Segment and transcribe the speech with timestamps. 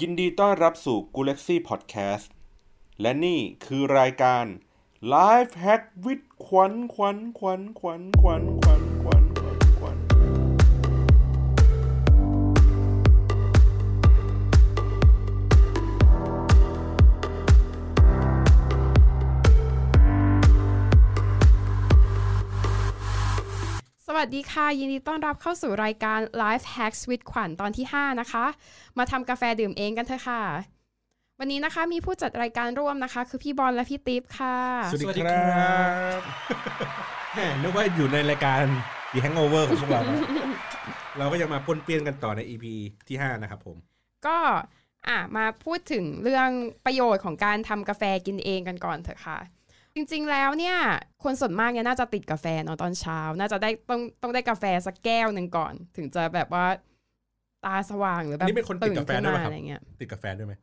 [0.00, 2.26] ยินดีต้อนรับสู่ g a l a x y Podcast
[3.00, 4.44] และนี่คือรายการ
[5.14, 8.85] Life Hack with ขวัญขวัญขวัญขวัญขวัญขวัญ
[24.16, 28.46] วัสดีค่ะ ยินดีต้อนรับเข้าสู่รายการ Life Hacks with ขวัญตอนที่ 5 นะคะ
[28.98, 30.42] มาทำกาแฟดื่มเองกันเถอะค่ะ
[31.38, 34.56] วันนี้นะคะมีผู้จัดรายการร่วมนะคะ คือพี่บอลและพี่ติ๊บค่ะ
[34.92, 35.76] สวัสสวัสดีดีคครัรั
[36.18, 36.20] บ
[37.34, 38.62] แหมนึกว่าอยู่ในรายการ
[39.12, 40.18] The Hangover ของพวกเรานะ
[41.18, 42.64] เราก็ยังมาป้วนเปี้ยนกันต่อใน EP
[43.08, 43.76] ที่ 5 นะครับผม
[44.26, 44.38] ก็
[45.08, 46.50] อะมาพูดถึงเรื่อง
[46.86, 49.38] ประโยชน์ของการทำกาแฟกินเองกันก่อนเถอะค่ะ
[49.96, 50.76] จริงๆ แล้วเนี่ย
[51.24, 56.64] คนส่วนมากเนี่ยน่าจะติดกาแฟเนาะตอนเช้า น่าจะได้ต้องต้องได้กาแฟสักแก้วหนึ่งก่อน ถึงจะแบบว่า
[57.64, 60.54] ตาสว่างหรือแบอันบนี้เป็นคนติดกาแฟขึ้นด้วยมาไหมครับอะไรเงี้ยติดกาแฟด้วยไหม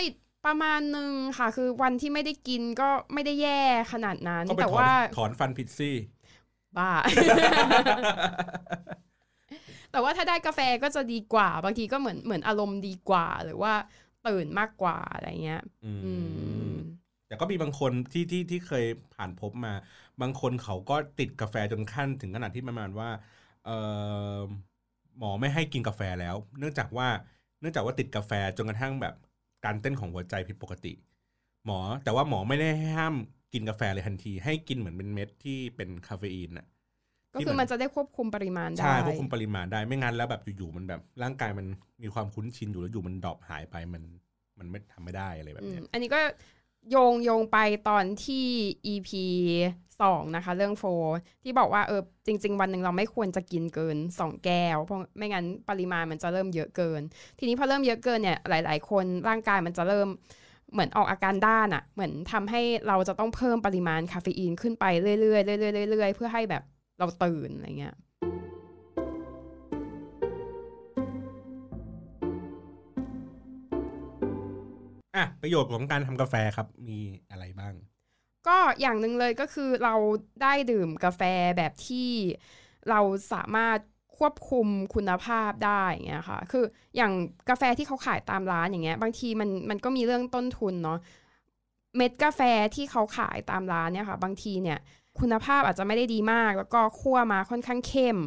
[0.00, 0.12] ติด
[0.46, 5.96] ประมาณหนึ่งค่ะ คือวันที่ไม่ได้กินก็ไม่ได้แย่ขนาดนั้นก็ไปแต่ถอนว่าถอนฟันพิซซี่
[6.78, 6.90] บ้า
[9.92, 13.72] แต่ว่าถ้าได้กาแฟก็จะดีกว่า บางทีก็เหมือนเหมือนอารมณ์ดีกว่า หรือว่า
[14.26, 16.12] ตื่นมากกว่าอะไรเงี้ย อืมอื
[16.72, 16.74] ม
[17.26, 19.72] แต่ก็มีบางคนที่ที่ที่เคยผ่านพบมา
[20.20, 23.10] บางคนเขาก็ติดกาแฟจนขั้นถึงขนาดที่ประมาณว่า
[23.64, 23.70] เอ
[24.36, 24.38] อ
[25.18, 27.08] หมอไม่ให้กินกาแฟแล้ว เนื่องจากว่า
[27.60, 29.14] เนื่องจากว่าติดกาแฟจนกระทั่งแบบ
[29.64, 30.92] การเต้นของหัวใจผิดปกติ
[31.66, 33.14] หมอแต่ว่าหมอไม่ได้ให้ห้าม
[33.52, 36.66] กินกาแฟเลยทันที ให้กินเหมือนเป็นเม็ดที่เป็นคาเฟอีนน่ะ
[37.34, 41.66] ก็คือมันจะได้ควบคุมปริมาณได้ใช่ควบคุมปริมาณได้ไม่งั้นแล้วแบบอยู่ๆมันแบบ ร่างกายมัน
[42.02, 44.02] มีความคุ้นชินอยู่แล้วอยู่มันดรอปหายไปมัน
[44.58, 46.20] มันไม่ทำไม่ได้อะไรแบบอืเนี้มยอันนี้ก็
[46.90, 48.46] โยงโยงไปตอนที่
[48.92, 49.10] EP
[50.00, 50.84] สองนะคะ เรื่องโฟ
[51.42, 57.00] ที่บอกว่าเออจริง ๆ วันหนึ่งเราไม่ควรจะกินเกิน 2 แก้ว เพราะไม่งั้นปริมาณมันจะเริ่มเยอะเกิน
[57.38, 60.08] ทีนี้พอเริ่มเยอะเกินเนี่ยหลาย ๆ คนร่างกายมันจะเริ่ม
[60.72, 65.38] เหมือนออกอาการด้านอะ่ะ เหมือนทำให้เราจะต้องเพิ่มปริมาณคาเฟอีนขึ้นไปเรื่อยๆเรื่อ
[65.86, 66.62] ยๆเรื่อยๆเพื่อให้แบบ
[66.98, 67.94] เราตื่นอะไรเงี้ย
[75.16, 77.74] อะประโยชน์ของการทำกาแฟครับมีอะไรบ้าง
[78.46, 79.94] ก็อย่างหนึ่งเลยก็คือเรา
[80.42, 81.22] ได้ดื่มกาแฟ
[81.56, 82.08] แบบที่
[82.90, 83.00] เรา
[83.32, 83.78] สามารถ
[84.18, 86.64] ควบคุมคุณภาพได้อย่างเงี้ยค่ะ คือ
[86.96, 87.12] อย่าง
[87.48, 90.98] กาแฟที่เขาขายตามร้านอย่างเงี้ย บางทีมันมันก็มีเรื่องต้นทุนเนาะ
[91.96, 92.40] เม็ดกาแฟ
[92.74, 94.78] ที่เขาขายตามร้านเนี่ยค่ะ บางทีเนี่ย
[95.20, 98.18] คุณภาพอาจจะไม่ได้ดีมาก แล้วก็คั่วมาค่อนข้างเข้ม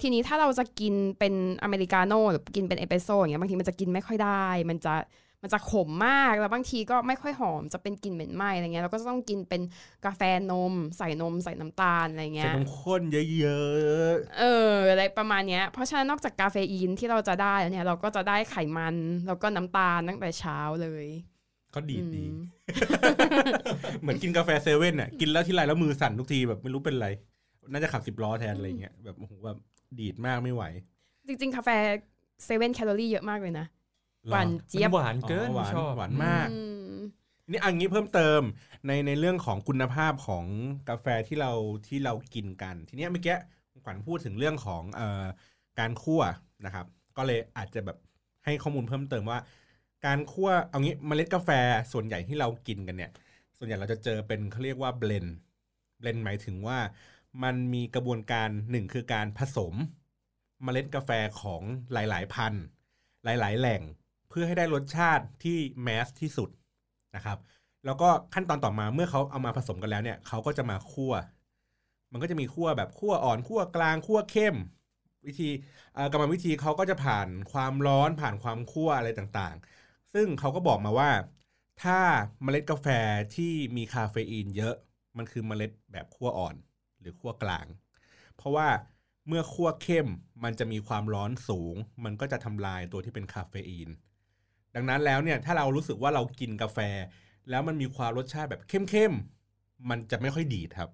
[0.00, 4.94] ทีนี้ถ้าเราจะกินเป็นอเมริกาโน่หรือกินเป็นเอสเปรสโซ่อย่างเงี้ย บางทีมันจะกินไม่ค่อยได้ มันจะ
[5.46, 9.62] มันจะขมมาก แล้วบางทีก็ไม่ค่อยหอม จะเป็นกลิ่นเหม็นไหม้อะไรเงี้ย เราก็จะต้องกินเป็น
[10.04, 18.96] กาแฟนม ใส่นมใส่น้ำตาลอะไรเงี้ใส่ยนมข้นเยอะเอออะไรประมาณเนี้ย เพราะฉะนั้นนอกจากกาเฟอีนที่เราจะได้แล้วเนี่ย เราก็จะได้ไขมัน
[19.26, 22.36] แล้วก็น้ำตาลตั้งแต่เช้าเลยๆก็ดีดดีอืม
[24.00, 27.08] เหมือนกินกาแฟเซเว่นอะ กินแล้วที่ไรแล้วมือสั่นทุกทีแบบไม่รู้เป็นไร
[27.72, 29.58] น่าจะขับสิบล้อแทนอะไรเงี้ยแบบโอ้โหแบบ
[29.98, 30.64] ดีดมากไม่ไหว
[31.28, 31.70] จริง ๆ กาแฟ
[32.44, 33.66] เซเว่นแคลอรี่เยอะมากเลยนะ
[34.26, 36.60] หรอหวานเจี๊ยบมันหวานเกินอ๋อหวานชอบหวานมากอื
[36.94, 36.98] ม
[37.50, 38.40] นี่อันนี้เพิ่มเติม
[38.86, 40.44] ในในเรื่องของคุณภาพของ
[40.88, 41.52] กาแฟที่เรา
[41.88, 43.36] ที่เรากินกัน ทีเนี้ยเมื่อกี้
[43.70, 45.24] คุณขวัญพูดถึงเรื่องของเอ่อ
[45.78, 46.22] การคั่ว
[46.66, 46.86] นะครับ
[47.16, 47.98] ก็เลยอาจจะแบบ
[48.44, 49.38] ให้ข้อมูลเพิ่มเติมว่า
[50.06, 51.50] การคั่วเอางี้เมล็ดกาแฟ
[51.92, 53.10] ส่วนใหญ่ที่เรากินกันเนี่ย
[53.58, 55.26] ส่วนใหญ่เราจะเจอเป็นเขาเรียกว่า blend
[55.98, 56.78] blend หมายถึงว่า
[57.42, 59.74] มันมีกระบวนการหนึ่งคือการผสม
[60.62, 61.10] เมล็ดกาแฟ
[61.40, 61.62] ของ
[61.92, 62.64] หลาย ๆ พันธุ์
[63.24, 66.50] หลาย ๆ แหล่งเพื่อให้ได้รสชาติที่ mass ที่สุด
[67.16, 67.38] นะครับ
[67.86, 71.12] แล้วก็ขั้นตอนต่อมาเมื่อเขาเอามาผสมกันแล้วเนี่ยเขาก็จะมาคั่ว
[72.12, 74.56] มันก็จะมีคั่วแบบคั่วอ่อนคั่วกลางคั่วเข้ม
[75.26, 75.50] วิธี
[76.12, 81.10] กรรมวิธีเขาก็จะผ่านความร้อนผ่านความคั่วอะไรต่างๆ ซึ่งเขาก็บอกมาว่า
[81.82, 81.98] ถ้า
[82.42, 82.88] เมล็ดกาแฟ
[83.36, 84.74] ที่มีคาเฟอีนเยอะ
[85.16, 86.54] มันคือเมล็ดแบบคั่วอ่อน
[87.00, 87.66] หรือคั่วกลาง
[88.36, 88.68] เพราะว่า
[89.28, 90.08] เมื่อคั่วเข้ม
[90.44, 91.74] มันจะมีความร้อนสูง
[92.04, 93.88] มันก็จะทำลายตัวที่เป็นคาเฟอีน
[94.74, 96.78] ดังนั้นแล้วเนี่ยถ้าเรารู้สึกว่าเรากินกาแฟ
[97.50, 100.88] แล้วมันมีความรสชาติแบบเข้มๆมันจะไม่ค่อยดีครับ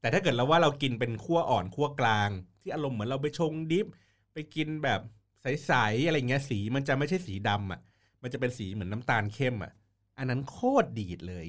[0.00, 2.30] แต่ถ้าเกิดเราว่าเรากินเป็นคั่วอ่อนคั่วกลาง
[2.60, 3.86] ที่อารมณ์เหมือนเราไปชงดิฟ
[4.32, 5.00] ไปกินแบบ
[5.42, 7.80] ใสๆอะไรเงี้ยสีมันจะไม่ใช่สีดำอะ
[8.22, 9.72] มันจะเป็นสีเหมือนน้ำตาลเข้มอะ
[10.18, 11.46] อันนั้นโคตรดีดเลย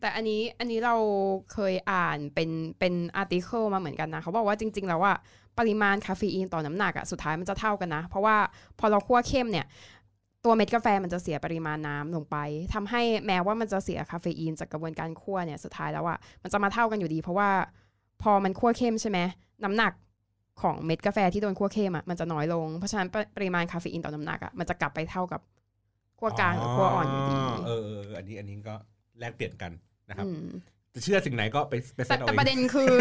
[0.00, 0.96] แต่อันนี้อันนี้เรา
[1.52, 5.14] เคยอ่านเป็นเป็นอาร์ติเคิลมาเหมือนกันนะ เขาบอกว่าจริง ๆ แล้วว่า
[5.58, 8.36] ปริมาณคาเฟอีนต่อน้ำหนักอะสุดท้ายมันจะเท่ากันนะ เพราะว่า
[8.78, 9.66] พอเราคั่วเข้มเนี่ย
[10.46, 12.36] ตัวเม็ดกาแฟมันจะเสียปริมาณน้ำลงไป
[12.74, 17.50] ทำให้แม้ว่ามันจะเสียคาเฟอีนจากกระบวนการคั่วเนี่ยสุดท้ายแล้วอะมันจะมาเท่ากันอยู่ดี เพราะว่า
[18.22, 19.18] พอมันคั่วเข้มใช่ไหม
[19.64, 19.92] น้ำหนัก
[20.62, 25.40] ของเม็ดกาแฟที่โดนคั่วเข้มอะมันจะน้อยลง เพราะฉะนั้นปปริมาณคาเฟอีนต่อน้ำหนักอะมันจะกลับไปเท่ากับ
[26.18, 28.74] คั่วกลางกับคั่วอ่อนอยู่ดีเออเออเอออันนี้อันนี้ก็
[29.18, 29.72] แลกเปลี่ยนกัน
[30.08, 30.48] นะครับอืม
[30.94, 32.92] จะเชื่อสิ่งไหนก็ไปไปเซแต่ตเอาแต่เอประเด็งนคือ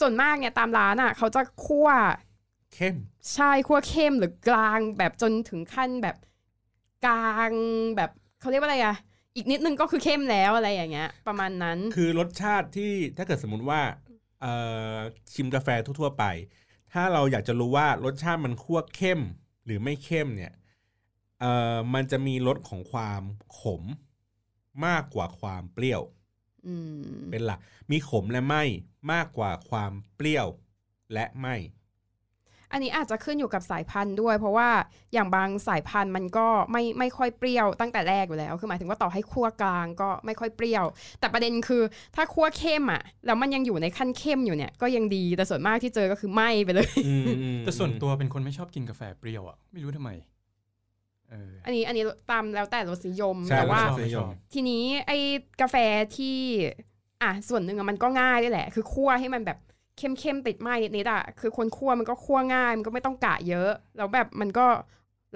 [0.00, 1.88] ส่วนมากเนี่ยตามร้านอะเขาจะคั่ว
[2.74, 2.96] เข้ม
[3.34, 6.16] ใช่คั่วเข้มหรือกลางแบบจนถึงขั้นแบบ
[7.06, 7.52] กลาง
[7.96, 8.10] แบบ
[8.40, 8.96] เขาเรียกว่าอะไรอะ
[9.36, 13.80] อีกนิดนึงก็คือเข้มแล้วอะไรอย่างเงี้ย ประมาณนั้น คือรสชาติที่ถ้าเกิดสมมติว่า
[14.40, 14.54] เอ่
[14.94, 14.96] อ
[15.34, 15.68] ชิมกาแฟ
[16.00, 16.24] ทั่วๆไป
[16.92, 19.20] ถ้าเราอยากจะรู้ว่ารสชาติมันคั่วเข้ม
[19.64, 20.52] หรือไม่เข้มเนี่ย
[21.40, 23.22] เอ่อมันจะมีรสของความ
[23.60, 23.82] ขม
[24.86, 26.02] มากกว่าความเปรี้ยว
[26.66, 27.60] อืมเป็นหลัก
[27.90, 28.64] มีขมและไม่
[29.12, 30.48] มากกว่าความเปรี้ยว
[31.12, 31.56] และไม่
[32.72, 34.68] อันนี้อาจจะขึ้นอยู่กับสายพันธุ์ด้วย เพราะว่า
[35.14, 40.84] อย่างบางสายพันธุ์มันก็ไม่ไม่ค่อยเปรี้ยวตั้งแต่แรกอยู่แล้ว คือหมายถึงว่าต่อให้คั่วกลางก็ไม่ค่อยเปรี้ยว
[41.20, 41.82] แต่ประเด็นคือ
[42.16, 50.10] ถ้าคั่วเข้มอะแล้วมันยังอยู่ในขั้นเข้มอยู่เนี่ยก็ยังดีแต่ส่วนมากที่เจอก็คือไหม้ไปเลยอืมอืมแต่ส่วนตัวเป็นคนไม่ชอบกินกาแฟเปรี้ยวอะไม่รู้ทำไม
[51.30, 55.18] เอออันนี้อันนี้ตามแล้วแต่รสนิยมใช่แต่ว่ารสนิยมทีนี้ไอ้
[55.60, 55.76] กาแฟ
[56.16, 56.36] ที่
[57.22, 59.58] อะส่วนหนึ่งอะมันก็ง่ายด้วยแหละ คือคั่วให้มันแบบ
[59.98, 64.66] เข้มๆติดไหม้นิดๆอะคือคนคั่วมันก็คั่วง่าย มันก็ไม่ต้องกะเยอะ แล้วแบบมันก็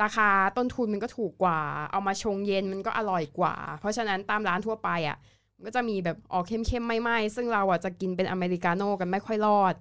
[0.03, 1.61] ราคาต้นทุนมันก็ถูกกว่า
[1.93, 5.17] เอามาชงเย็นมันก็อร่อยกว่า เพราะฉะนั้นตามร้านทั่วไปอะ
[5.57, 9.75] มันก็จะมีแบบออกเข้มๆไม่ไหม้ซึ่งเราอะจะกินเป็นอเมริกาโน่กันไม่ค่อยรอด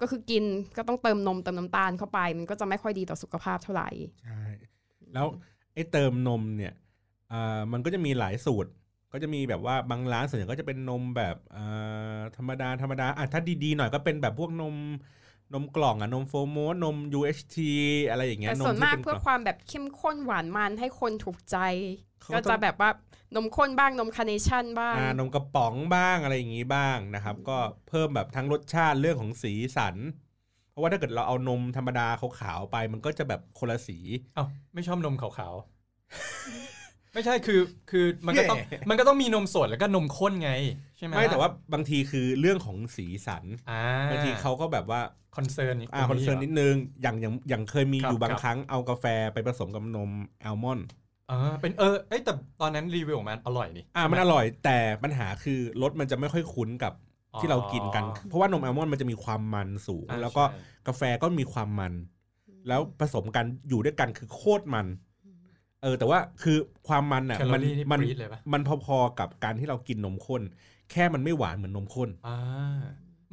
[0.00, 0.44] ก็คือกิน
[0.76, 3.88] ก็ต้องเติมนมเติมน้ำตาลเข้าไป มันก็จะไม่ค่อยดีต่อสุขภาพเท่าไหร่
[4.22, 4.42] ใช่
[5.14, 5.26] แล้ว
[5.74, 6.74] ไอ้เติมนมเนี่ย
[7.32, 8.70] อ่ามันก็จะมีหลายสูตร
[9.12, 14.76] ก็จะมีแบบว่าบางร้านส่วนใหญ่ก็จะเป็นนมแบบอ่าธรรมดาธรรมดาอะถ้าดีๆหน่อยก็เป็นแบบพวกนม
[15.54, 17.56] นมกล่องอะนมโฟโมสนม UHT
[18.08, 21.56] อะไรอย่างเงี้ยแต่นมส่วนที่มากเป็นกเพื่อล่องความแบบเข้มข้นหวานมันให้คนถูกใจ
[22.22, 22.90] เขาก็จะต้องแบบว่า
[23.34, 27.58] นมข้นบ้างนมคาร์เนชั่นบ้างอ่านมกระป๋องบ้างอะไรอย่างงี้บ้างนะครับ ก็
[27.88, 29.96] เพิ่มแบบทั้งรสชาติเรื่องของสีสัน
[30.70, 33.98] เพราะว่าถ้าเกิดเราเอานมธรรมดาขาวๆไป มันก็จะแบบคนละสี
[34.34, 34.44] เอ้า
[34.74, 36.75] ไม่ชอบนมขาวๆ
[37.16, 37.60] ไม่ใช่คือ
[37.90, 38.58] คือมันก็ต้อง
[38.88, 40.50] มันก็ต้องมีนมสดแล้วก็นมข้นไง
[40.96, 45.00] ใช่ไหมไม่แต่ว่าบางทีคือเรื่องของสีสันอ่าบางทีเขาก็แบบว่า
[45.36, 50.10] concern อ่า concern นิดนึงอย่างอย่างอย่างเคยมีครับอยู่บางครั้งครับเอากาแฟไปผสมกับนม
[50.44, 50.86] อัลมอนด์
[51.30, 56.92] อ่าเป็นเออเอ้ยแต่ตอนนั้นรีวิวออกมาอร่อยนี่อ่ามันอร่อยแต่ปัญหาคือรสมันจะไม่ค่อยคุ้นกับ
[57.40, 60.58] ที่เรากินกัน เพราะว่านมอัลมอนด์มันจะมีความมันสูงอ่าแล้วก็ใช่
[60.88, 61.92] กาแฟก็มีความมัน
[62.68, 64.86] แล้วผสมกันอยู่ด้วยกันคือโคตรมัน
[65.82, 66.56] เออแต่ว่าคือ
[66.88, 70.42] ความมันอะมันแคลอรี่นี่มันปรี๊ดเลยปะมันพอๆกับการที่เรากินนมข้น
[70.92, 72.36] แค่มันไม่หวานเหมือนนมข้นอ่า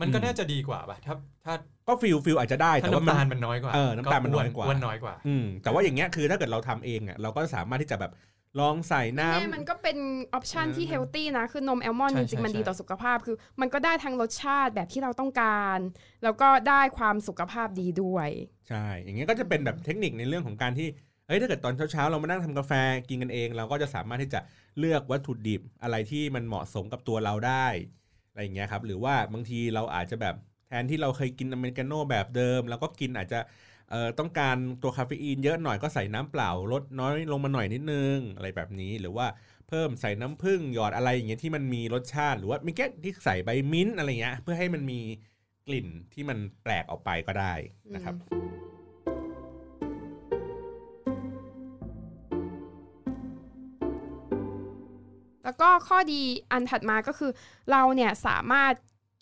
[0.01, 1.13] มันก็อืมน่าจะดีกว่าป่ะถ้า
[1.45, 1.54] ถ้า
[1.88, 8.12] ก็ feel feel อาจจะได้ถ้าแต่ว่ามันน้ำมันตาลมันน้อยกว่าเออน้ำตาลมันน้อยกว่าอ้วนน้อยกว่า อืมแต่ว่าอย่างเงี้ยคือถ้าเกิดเราทำเองอะเราก็สามารถที่จะแบบ
[8.60, 9.98] ลองใส่น้ำนี่มันก็เป็น
[10.34, 15.80] option เออที่ healthy นะ คือนมอัลมอนด์ใช่จริงใช่ๆมันดีใช่ต่อสุขภาพ คือมันก็ได้ทั้งรสชาติแบบที่เราต้องการ
[16.24, 18.30] แล้วก็ได้ความสุขภาพดีด้วย
[18.69, 20.88] ใช่ อย่างเงี้ยก็จะเป็นแบบเทคนิคในเรื่องของการที่
[21.34, 22.72] เอ้ยถ้าเกิดตอนเช้าๆเรามานั่งทำกาแฟ
[23.10, 24.40] กินกันเอง เราก็จะสามารถที่จะ
[24.80, 27.68] เลือกวัตถุดิบอะไรที่มันเหมาะสมกับตัวเราได้
[28.30, 30.36] อะไรอย่างเงี้ยครับหรือว่าบางทีเราอาจจะแบบ
[30.68, 33.40] แทนที่เราเคยกินอเมริกาโน่แบบเดิมแล้วก็กินอาจจะ
[33.90, 39.28] เอ่อต้องการตัวคาเฟอีนเยอะหน่อยก็ใส่น้ำเปล่าลดน้อยลงมาหน่อยนิดนึงอะไรแบบนี้หรือว่า
[39.70, 45.00] เพิ่มใส่น้ำผึ้งหยอดอะไรอย่างเงี้ยที่มันมีรสชาติ หรือว่ามีแค่ที่ใส่ใบมิ้นท์อะไรเงี้ยเพื่อให้มันมี
[45.68, 47.54] กลิ่นที่มันแปลกออกไปก็ได้
[47.96, 48.16] นะครับ
[55.44, 56.22] แล้วก็ข้อดี
[56.52, 57.32] อันถัดมาก็คือ
[57.72, 58.74] เราเนี่ยสามารถ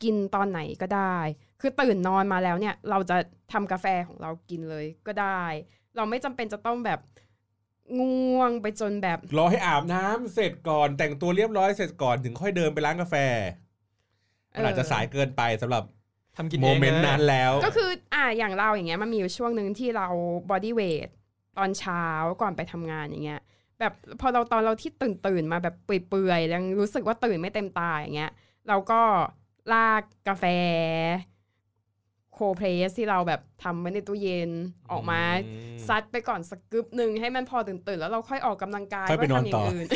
[0.03, 1.17] กินตอนไหนก็ได้
[1.61, 3.17] คือตื่นนอนมาแล้วเนี่ย เราจะ
[3.53, 5.43] ทำกาแฟของเรากินเลยก็ได้
[5.95, 6.99] เราไม่จำเป็นจะต้องแบบ
[7.99, 13.15] ง่วงไปจนแบบ รอให้อาบน้ำเสร็จก่อนแต่งตัวเรียบร้อยเสร็จก่อนถึงค่อยเดินไปร้านกาแฟ
[14.53, 15.83] มันอาจจะสายเกินไปสำหรับ
[16.37, 20.07] ทำกินเองเมนต์ลย moment นั้นแล้ว ก็คืออ่าอย่างเราอย่างเงี้ยมันมีอยู่ช่วงหนึ่งที่เรา
[20.51, 21.09] bodyweight
[21.57, 22.03] ตอนเช้า
[22.41, 23.41] ก่อนไปทำงานอย่างเงี้ย
[23.81, 28.31] แบบพอเราตอนเราที่ตื่นตื่นๆมาแบบเปื่อยๆยังรู้สึกว่าตื่นไม่เต็มตาอย่างเงี้ย
[28.67, 29.01] เราก็
[29.73, 30.45] ลากกาแฟ
[32.33, 34.51] โคเพรสที่เราแบบทำไว้ในตู้เย็น
[34.91, 39.87] ออกมาอืมซัดไปก่อนสักกึบหนึ่งให้มันพอตื่นตื่นๆแล้วเราค่อยออกกำลังกายค่อยไปนอนว่าทำย่างต่ออื่น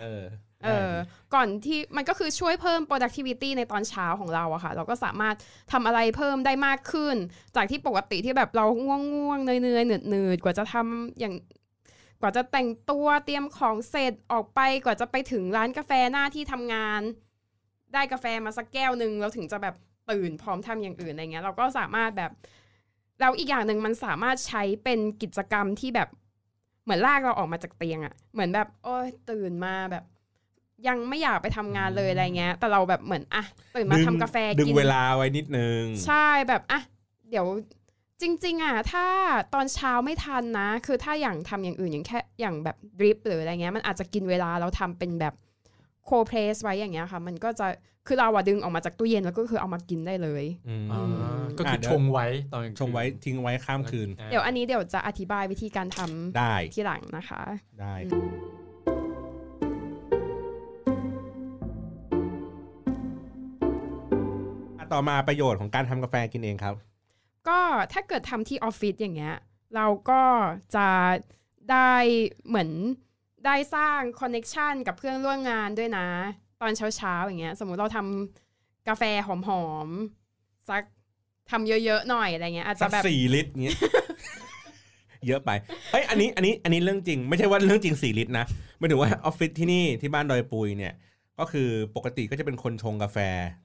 [0.00, 0.24] เออ
[0.64, 0.92] เออ
[1.34, 5.36] ก่อนที่มันก็คือช่วยเพิ่ม productivity ในตอนเช้าของเราอะค่ะ เราก็สามารถ
[5.72, 7.16] ทำอะไรเพิ่มได้มากขึ้น
[7.56, 11.34] จากที่ปกติที่แบบเราง่วงง่วงๆเหนื่อยๆเหนื่อยๆกว่าจะทำอย่าง
[12.20, 17.02] กว่าจะแต่งตัวเตรียมของเสร็จออกไปกว่าจะไปถึงร้านกาแฟหน้าที่ทำงาน
[17.92, 19.74] ได้กาแฟมาสักแก้วหนึ่งแล้วถึงจะแบบ
[20.10, 22.30] ตื่นพร้อมทำอย่างอื่นอะไรเงี้ย เราก็สามารถแบบ
[23.20, 26.08] แล้วอีกอย่างหนึ่งมันสามารถใช้เป็นกิจกรรมที่แบบ
[26.84, 30.04] เหมือนลากเราออกมาจากเตียงอะเหมือนแบบโอ้ยตื่นมาแบบ
[30.86, 33.44] ยังไม่อยากไปทำงานเลยอะไรเงี้ย แต่เราแบบเหมือนอะ
[33.76, 36.80] ตื่นมาดึงทำกาแฟดึงกินเวลาไว้นิดนึง ใช่แบบอะ
[37.30, 37.46] เดี๋ยว
[38.22, 39.06] จริง ๆอะถ้า
[39.54, 45.34] ตอนเช้าไม่ทันนะ คือถ้าอย่างทำอย่างอื่นอย่างแค่อย่างแบบดริปหรืออะไรเงี้ยมันอาจจะกินเวลาเราทำเป็นแบบ
[46.04, 47.66] โคเพรสไว้อย่างเงี้ยค่ะ มันก็จะ
[48.06, 57.42] คือเราอะดึงออกมาจากตู้เย็นแล้วก็คือเอามากินได้เลยอืมอ่าอืมก็คืออะเดี๋ยวชงไว้ตอนกลาคืนชงไว้ทิ้งไว้ข้ามคืนอ่าเดี๋ยวอันนี้เดี๋ยวจะอธิบายวิธีการทำได้ทีหลังนะคะ
[57.80, 57.94] ได้
[64.92, 66.74] ต่อมาประโยชน์ของการทำกาแฟกินเองครับ
[67.48, 67.60] ก็
[67.92, 69.36] ถ้าเกิดทำที่ออฟฟิศอย่างเงี้ย
[69.76, 70.22] เราก็
[70.76, 70.88] จะ
[71.70, 71.94] ได้
[72.48, 72.70] เหมือน
[73.46, 76.08] ได้สร้างคอนเน็ชันกับเพื่อนร่วมงานด้วยนะ
[76.60, 79.28] ตอนเช้าๆอย่างเงี้ย สมมุติเราทำกาแฟห
[79.62, 80.82] อมๆสัก
[81.50, 83.78] ทำเยอะๆหน่อยอะไรเงี้ยอาจสัจะกแบบสี่ลิตรเงี้ย
[85.26, 85.50] เยอะไป
[85.90, 88.44] เฮ้ยอันนี้อันนี้อันนี้เรื่องจริง ไม่ใช่ว่าเรื่องจริงสี่ลิตรนะ
[88.78, 90.92] หมายถึงว่าออฟฟิศที่นี่ที่บ้านดอยปุยเนี่ย
[91.38, 93.18] ก็คือปกติก็จะเป็นคนชงกาแฟ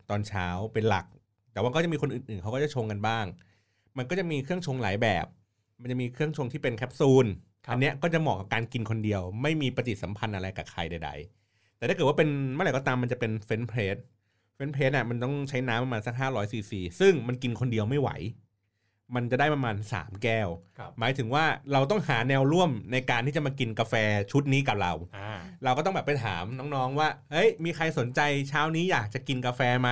[0.09, 1.05] ตอนเช้าเป็นหลัก
[1.53, 3.25] แต่ว่าก็จะมีคนอื่นๆเขาก็จะชงกันบ้าง
[3.97, 5.25] มันก็จะมีเครื่องชงหลายแบบ
[5.81, 7.25] มันจะมีเครื่องชงที่เป็นแคปซูล
[7.65, 11.09] ครับอันเนี้ยก็จะเหมาะกับการกินคนเดียว ไม่มีปฏิสัมพันธ์อะไรกับใครใด
[11.43, 13.97] ๆ แต่ถ้าเกิดว่าเป็นเมื่อไหร่ก็ตามมันจะเป็น French press
[14.55, 18.09] French press อะมันต้องใช้น้ำประมาณสักห้าร้อยซีซีซึ่งมันกินคนเดียวไม่ไหว
[19.15, 23.93] มันจะได้ประมาณสามแก้วครับหมายถึงว่าเราต้องหาแนวร่วมในการที่จะมากินกาแฟ
[24.31, 25.31] ชุดนี้กับเราอ่า
[25.63, 29.89] เราก็ต้องแบบไปถามน้องๆว่า เฮ้ย มีใครสนใจเช้านี้อยากจะกินกาแฟไหม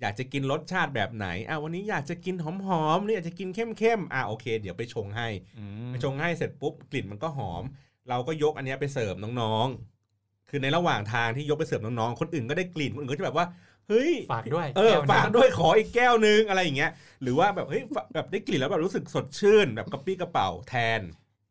[0.00, 2.46] อยากจะกินรสชาติแบบไหน อะวันนี้อยากจะกินห
[2.82, 5.28] อมๆนี่อยากจะกินเข้มๆ อะโอเค เดี๋ยวไปชงให้
[5.58, 7.62] อืมไปชงให้เสร็จปุ๊บกลิ่นมันก็หอม
[8.08, 13.46] เราก็ยกอันเนี้ยไปเสิร์ฟน้องๆ คือในระหว่างทางที่ยกไปเสิร์ฟน้องๆ คนอื่นก็ได้กลิ่น คนอื่นก็จะแบบว่า
[13.88, 16.90] เฮ้ยฝากด้วยเออแก้วนะฝากด้วยขออีกแก้วนึงอะไรอย่างเงี้ย
[17.22, 17.82] หรือว่าแบบเฮ้ย
[18.14, 21.00] แบบได้กลิ่นแล้วแบบรู้สึกสดชื่นแบบกระปี้กระเป๋าแทน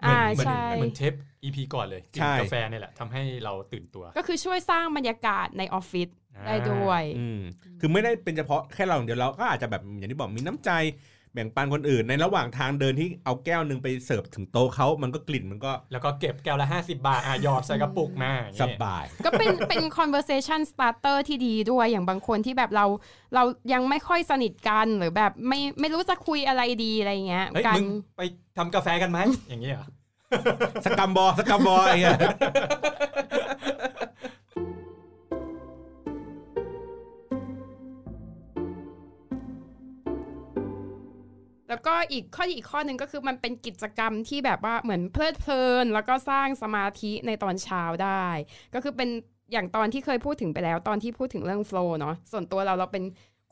[0.05, 1.13] อ่าเหมือนใช่เหมือนเทป
[1.43, 6.09] EP ก่อนเลยกินใช่กาแฟเนี่ยแหละทำให้เราตื่นตัว ก็คือช่วยสร้างบรรยากาศในออฟฟิศ
[6.47, 7.39] ได้ด้วยอืม
[7.79, 10.71] คือไม่ได้เป็นเฉพาะแค่เราอย่างเดียวเราก็อาจจะแบบอย่างที่บอกมีน้ำใจ
[11.33, 22.85] แบ่งปันคนอื่น ในระหว่างทางเดินที่เอาแก้วหนึ่งไปเสิร์ฟถึงโต๊ะเขามันก็กลิ่นมันก็ แล้วก็เก็บแก้วละ 50 บาทอะหยอดใส่กระปุกมาอย่างสเงี้ยบาย ก็เป็นเป็น conversation starter ที่ดีด้วยอย่างบางคนที่แบบเรา
[23.35, 27.87] เรายังไม่ค่อยสนิทกันหรือแบบไม่ไม่รู้จะคุยอะไรดีอะไรเงี้ยเฮ้ยการมึง
[28.17, 28.21] ไป
[28.57, 29.87] ทำกาแฟกันไหมอย่างเงี้ยเหรอ
[30.85, 32.19] สกัมบอสกัมบออะไรเงี้ย
[41.73, 48.25] แล้วก็อีกข้อดีอีกข้อหนึ่งก็คือมันเป็นกิจกรรมที่แบบว่าเหมือนเพลิดเพลิน แล้วก็สร้างสมาธิในตอนเช้าได้
[48.73, 49.09] ก็คือเป็น
[49.51, 53.03] อย่างตอนที่เคยพูดถึงไปแล้ว ตอนที่พูดถึงเรื่องโฟล์เนาะส่วนตัวเราเราเป็น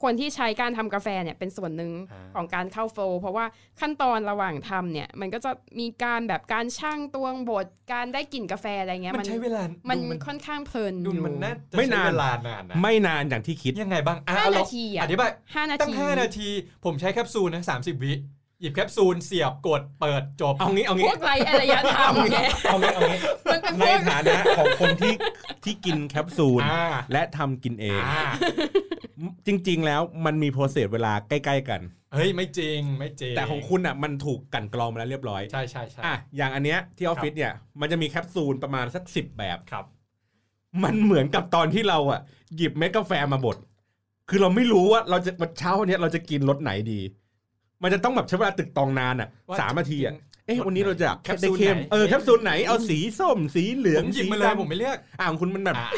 [0.03, 3.45] คนที่ใช้การทำกาแฟเนี่ยเป็นส่วนหนึ่งอ่าของการเข้า flow เพราะว่า
[3.79, 16.49] ขั้นตอนระหว่างทำเนี่ย มันก็จะมีการแบบการช่างตวงบดการได้กลิ่นกาแฟอะไรเงี้ยมันใช้เวลา มันดูค่อนข้างเพลินอดูยู่มันน่าจะไม่ใช้นานเวลานานนะไม่นานอย่างที่คิดยังไงบ้างอะห้าเอลนาองทีออะธิบายห้านาตั้งที5นาที
[16.85, 18.13] ผมใช้แคปซูลนะ30วิ
[18.61, 23.19] หยิบแคปซูลเสียบกดเปิดจบเอางี้เอาพงี้วกไรอารยธรรมไงเอางี้เอางี้
[23.51, 25.13] มันเป็นพในฐานะของคนที่
[25.63, 28.23] ที่กินแคปซูลอ่าและทำกินเองอ่า
[29.47, 31.81] จริง ๆ แล้วมันมี process เวลาใกล้ ๆ กัน
[32.13, 39.85] เฮ้ยไม่จริงไม่จริงแต่ของคุณอะมันถูกกลั่นกรองมาแล้วเรียบร้อยใช่ใช่ใช่อะอย่างอันเนี้ยที่ออฟฟิศเนี่ยมันจะมีแคปซูลประมาณสักสิบแบบครับ
[40.83, 42.19] มันเหมือนกับตอนที่เราอะ
[42.57, 43.57] หยิบเม็ดกาแฟมาบด
[44.29, 46.99] คือเราไม่รู้ว่าเราจะวันเช้าวันเนี้ยเราจะกินรสไหนดี
[47.83, 55.89] มันจะต้องแบบใช้เวลาตรึกตรองนานอะว่าสามนาทีอะจะกิน เอ๊ะวันนี้เราจะแคปซูลได้เข้มไหนเออแคปซูลไหนเอาสีส้มสีเหลืองผมหยิบสีมาเลยดำผมไม่เลือกอ่าของคุณมันแบบอะ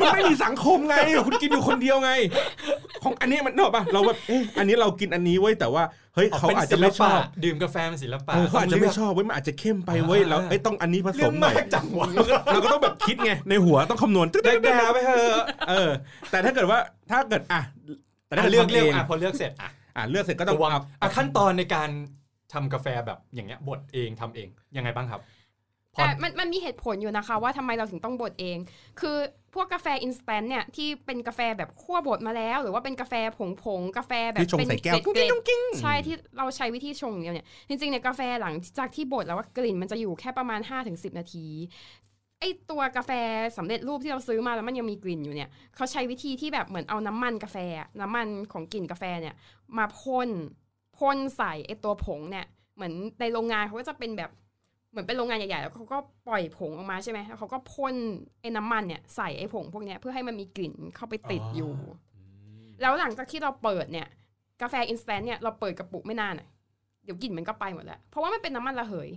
[0.00, 0.94] มันไม่มีสังคมไง
[1.26, 2.10] คุณกินอยู่คนเดียวไง
[3.02, 5.82] ของอันนี้มันเนกอะป่ะเราแบบเอ๊ะอันนี้เรากินอันนี้ไว้ยแต่ว่า
[6.14, 12.06] เฮ้ยเขาอาจจะไม่ชอบดื่มกาแฟเป็นศิลปะเออเขาอาจจะไม่ต้งลืกชอบเว้ยมันอาจจะเข้มไปเว้ยแล้วเอ้ยต้องอันนี้ผสเรื่องมหน่มาอยกจังหวะ
[12.52, 15.90] เราก็ต้องแบบคิดไงในหัวต้องคำนวณตึ๊ดได้ๆๆแดไปเถอะเออ
[16.30, 16.78] แต่ถ้าเกิดว่า
[17.10, 17.60] ถ้าเกิดอะ
[18.26, 21.90] แต่ถ้าอะเลืเลืออกกเอเลือกงอะพอเลือกเสร็จอะอะเลือกเสร็จก็ต้องระวังเอาอะขั้นตอนในการ
[22.52, 25.22] ทำกาแฟแบบอย่างเงี้ยบดเองทำเองยังไงบ้างครับ
[25.94, 28.58] พอแต่มันมันมีเหตุผลอยู่นะคะ ว่าทำไมเราถึงต้องบดเอง
[29.00, 29.16] คือ
[29.54, 35.16] พวกกาแฟ instant เนี่ยที่เป็นกาแฟแบบคั่วบดมาแล้ว หรือว่าเป็นกาแฟผงผงๆกาแฟแบบที่ชงเป็นใส่แก้วเกล็ดกุ้ง
[35.48, 41.46] กิ้งๆใช่ที่เราใช้วิธีชงอย่างเดียวเนี่ยจริงๆเนี่ยกาแฟหลังจากที่บดแล้วว่ากลิ่นมันจะอยู่แค่ประมาณ 5-10 นาที
[42.40, 43.10] ไอตัวกาแฟ
[43.56, 47.56] สำเร็จรูปที่เราซื้อมาแล้วมันยังมีกลิ่นอยู่เนี่ยเขาใช้วิธีที่แบบเหมือนเอาน้ำมันกาแฟ
[48.00, 49.34] น้ำมันของกลิ่นกาแฟเนี่ย
[49.78, 50.28] มาพ่น
[50.98, 54.30] พ่นใส่ไอตัวผงเนี่ยเหมือนในโรงงานเขาก็จะเป็นแบบ
[54.90, 57.94] เหมือนเป็นโรงงานใหญ่ๆแล้วเขาก็ปล่อยผงออกมาใช่ไหมแล้วเขาก็พ่น
[58.40, 61.72] ไอ้น้ำมันเนี่ยใส่ไอ้ผงพวกเนี้ยเพื่อให้มันมีกลิ่นเข้าไปติดอยู่
[62.80, 64.06] แล้วหลังจากที่เราเปิดเนี่ย
[64.62, 66.46] กาแฟ instant เนี่ยเราเปิดกระปุกไม่นานอะ
[67.04, 69.08] เดี๋ยวกลิ่นมันก็ไปหมดแล้ว เพราะว่ามันเป็นน้ำมันระเหย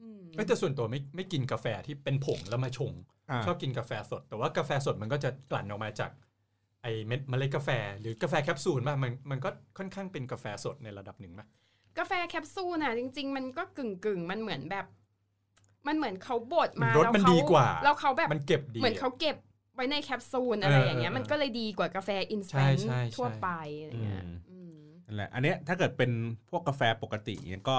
[0.00, 2.92] อืมเอ้ยแต่ส่วนตัวไม่ไม่กินกาแฟที่เป็นผงแล้วมาชง
[3.30, 6.10] อะชอบกินกาแฟสด แต่ว่ากาแฟสดมันก็จะกลั่นออกมาจาก
[6.82, 7.70] ไอเม็ดเมล็ดกาแฟ
[8.00, 11.46] หรือกาแฟแคปซูลป่ะมันมันก็ค่อนข้างเป็นกาแฟสดในระดับหนึ่งป่ะ
[11.98, 14.86] กาแฟแคปซูลน่ะจริง ๆ มันก็กึ่งกึ่งๆมันเหมือนแบบ
[15.86, 19.36] มันเหมือนเขาบดมารสแล้วมันเขาดีกว่าแล้วเขาแบบมันเก็บดีเหมือนเขาเก็บ
[19.74, 23.46] ไว้ในแคปซูลอะไรอย่างเงี้ยเออมันก็เลยดีกว่ากาแฟอินสแตใช่ใช่ใช่ทั่วไป
[23.80, 26.10] อะไรเงี้ยอืมอืมนั่นแหละอันเนี้ยถ้าเกิดเป็น
[26.50, 27.76] พวกกาแฟปกติเนี่ยก็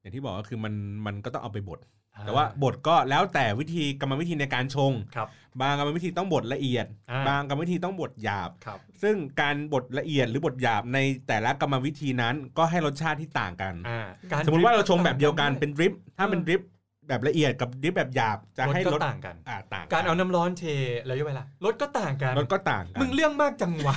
[0.00, 0.74] อย่างที่บอกก็คือมัน
[1.06, 1.80] มันก็ต้องเอาไปบด
[2.22, 5.28] แต่ว่าบดก็แล้วแต่วิธีกรรมวิธีในการชงครับ
[5.60, 14.00] บางกรรมวิธีต้องบดละเอียดอ่าบางกรรมวิธีต้องบดหยาบครับซึ่งการบดละเอียดหรือบดหยาบในแต่ละกรรมวิธีนั้นก็ให้รสชาติที่ต่างกันอ่า
[14.32, 16.62] การสมมติว่าเราชงแบบเดียวกันต่างเป็นดริป ถ้าเป็นดริป
[17.08, 20.64] แบบละเอียดกับดริปแบบหยาบจะรสให้ก็รสต่างกันอ่าต่างนการเอาน้ำร้อนเท
[21.10, 23.94] ระยะเวลารสก็ต่างกันรสก็ต่างกัน มึงเรื่องมากจังวะ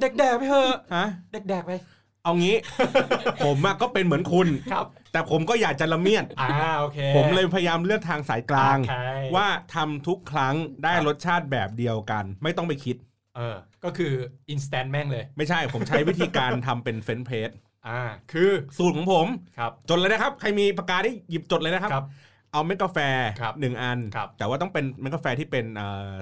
[0.00, 1.72] เด็กแดกไปเถอะฮะเด็กแดกไป
[2.24, 2.56] เอางี้
[3.44, 8.94] ผมอะก็เป็นเหมือนคุณครับ แต่ผมก็อยากจะละเมียดอ่าโอเคผมเลยพยายามเลือกทางสายกลาง โอเค
[9.36, 12.96] ว่าทำทุกครั้งได้ครับรสชาติแบบเดียวกัน ไม่ต้องไปคิด
[13.36, 14.12] เออก็คือ
[14.52, 17.50] instant แม่งเลย ไม่ใช่ผมใช้วิธีการทำเป็น french press
[17.88, 18.00] อ่า
[18.32, 19.26] คือสูตรของผม
[19.58, 22.06] ครับจดเลยนะครับ ใครมีปากกาได้หยิบจดเลยนะครับ ครับ
[22.52, 22.98] เอาเม็ดกาแฟ
[23.40, 25.64] ครับหนึ่งอัน ครับ แต่ว่าต้องเป็นเม็ดกาแฟที่เป็น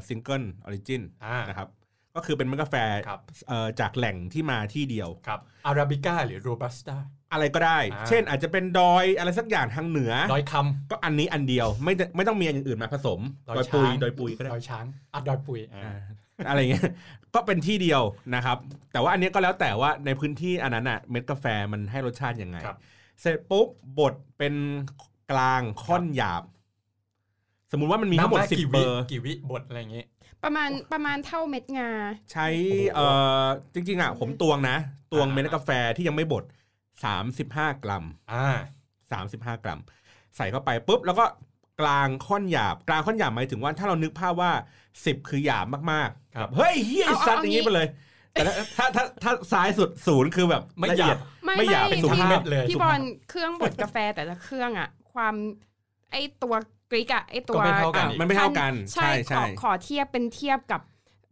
[0.09, 1.69] single origin อ่านะครับ
[2.17, 2.75] ก็คือเป็นเม็ดกาแฟ
[3.09, 6.97] ครับเอ่อจากแหล่งที่มาที่เดียวครับอาราบิก้าหรือโรบัสต้า
[7.33, 10.55] อะไรก็ได้อ่าเช่นอาจจะเป็นดอยอะไรสักอย่างทางเหนือ ดอยค
[10.91, 14.85] ก็อันนี้อันเดียว ไม่ได้ไม่ต้องมีอย่างอื่นมาผสม ดอยดอยปุยช้างดอยปุยก็ำได้ ดอยช้าง
[15.15, 15.99] อะดอยปุยอ่าอ่า
[16.49, 16.89] อะไรเงี้ย
[17.35, 18.03] ก็เป็นที่เดียว
[18.35, 18.59] นะครับ
[18.93, 22.79] แต่ว่าอันนี้ก็แล้วแต่ว่าในพื้นที่อันนั้นอะเม็ดกาแฟมันให้รสชาติยังไงครับ
[23.21, 24.55] เสร็จปุ๊บบดเป็น
[25.31, 26.43] กลางค่อนหยาบ
[27.73, 30.05] สมมุติว่ามันมีทั้งหมดนับาสิบกี่เบวิอร์ กี่วิบทอะไรอย่างงี้
[30.45, 31.91] ประมาณประมาณเท่าเม็ดงา
[32.33, 32.47] ใช้
[32.95, 33.07] เอ่
[33.43, 33.45] อ
[33.75, 34.77] จริง ๆอะผมตวงนะ
[35.13, 36.45] ตวงอ่าเม็ดกาแฟที่ยังไม่บด
[37.15, 38.47] 35 กรัม อ่า
[39.09, 39.81] 35 กรัม
[40.37, 41.25] ใส่เข้าไปปุ๊บแล้วก็
[41.81, 44.53] กลางค่อนหยาบ กลางค่อนหยาบหมายถึงว่าถ้าเรานึกภาพว่า
[44.91, 47.89] 10 คือหยาบมากๆครับเฮ้ยเฮียไอ้เอาเอาสัตว์เอาอย่างนี้ไปเลย
[48.33, 55.35] แต่ถ้าถ้าถ้าถ้าซ้ายสุดศูนย์คือแบบไม่ละหยาเอียบดไม่ไม่อยากเป็นสุภาพพี่เม็ดเลยพี่สุบภาอพลเครื่องบดกาแฟแต่ละเครื่องอะความ
[56.13, 56.55] ไอตัว
[56.91, 60.81] กริกอะไอตัวก็ไม่เท่ากันอะมันไม่เท่ากันใช่ใช่ขอใช่ขอเทียบเป็นเทียบกับ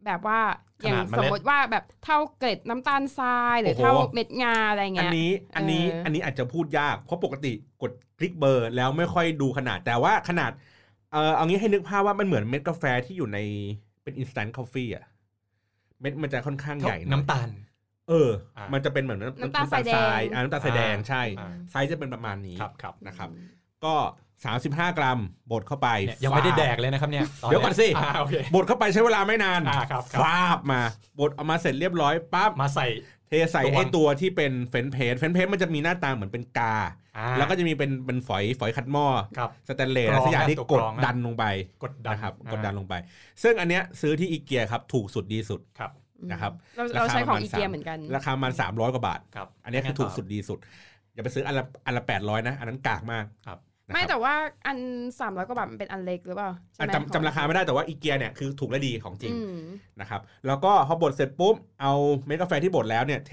[0.05, 0.39] แบบว่า
[0.83, 10.51] อย่างขนาดเมล็ดสมมติว่าแบบเท่าเกล็ดน้ำตาลทรายหรือเท่าเม็ดงาอะไรอันเงี้ยนี้อันนี้เอออัอันนี้อาจจะพูดยากเพราะปกติกดคลิกเบอร์แล้วไม่ค่อยดูขนาดแต่ว่าขนาด
[11.11, 13.39] เออเอางี้ให้นึกภาพว่ามันเหมือนเม็ดกาแฟที่อยู่ใน
[14.03, 15.05] เป็น instant coffee อะ
[16.01, 17.47] เม็ดมันจะค่อนข้างใหญ่หอยน้ำตาล
[18.09, 23.29] เอออ่ามันจะเป็นเหมือนน้ำตาลทรายแดงอ่าน้ำตาลทรายแดงใช่อ่าไซส์จะเป็นประมาณนี้ครับครับนะครับ
[23.85, 23.95] ก็
[24.45, 25.19] 35 กรัม
[25.51, 30.81] บดเข้าไปเนี่ยยังไม่ได้ฟาแดกเลยนะครับเนี่ยตเดี๋ยวก่อนสิาโอเคบดเข้าไปใช้เวลาไม่นานอ่าครับครับฟาบมา
[31.19, 32.87] บดเอามาเสร็จเรียบร้อยปั๊บมาใส่
[33.27, 36.75] เทใส่ระวังไอ้ตัวที่เป็น french press french press มันจะมีหน้าตาเหมือนเป็นกา
[37.17, 41.45] อ่าแล้วก็จะมีเป็นเป็นฝอยฝอยขัดหม้อครับสแตนเลสกรองสักอย่างที่นะตัวกรองกดนะดันลงไป
[41.83, 42.93] กดดันนะครับอ่ากดดันลงไป
[43.43, 45.91] ซึ่งอันเนี้ยซื้อที่อีเกียครับถูกสุดดีสุดครับ
[46.31, 50.59] นะครับเราราเราคาใช้ของประมาณอีเกียสามเหมือนกัน ราคามันสามร้อยกว่าบาทครับอันเนี้ยคือถูกสุดดีสุด
[51.13, 54.33] อย่าไปซื้ออันละอันละแปดร้อยนะ อันนั้นกากมากครับนะครับ ไม่แต่ว่า
[54.65, 54.77] อัน
[55.19, 59.57] สามร้อยกว่าบาทมันเป็นอันเล็กหรือเปล่าใช่อะไหมจำจำราคาไม่ได้แต่ว่าอีเกียเนี่ยคือถูกและดีของจริงอืม
[60.01, 61.93] นะครับ แล้วก็พอบดเสร็จปุ๊บเอา
[62.25, 63.31] เม็ดกาแฟที่บดแล้วเนี่ยเท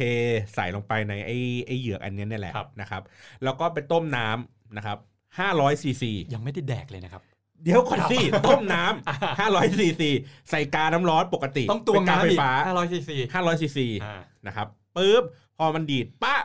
[0.54, 1.36] ใส่ลงไปในไอ้
[1.66, 3.02] ไอ้เหยือกอันเนี้ยเนี่ยแหละครับนะครับ
[3.44, 4.98] แล้วก็ไปต้มน้ำนะครับ
[5.40, 7.22] 500ซีซียังไม่ได้แดกเลยนะครับ
[7.64, 10.10] เดี๋ยวก่อนครับสิต้มน้ำอ่า500ซีซี
[10.50, 15.24] ใส่กาน้ำร้อนปกติ ต้องตวงเป็นกาน้ำไฟอีก500ซีซี500ซีซีอ่านะครับปุ๊บ
[15.58, 16.36] พอมันดีดปะ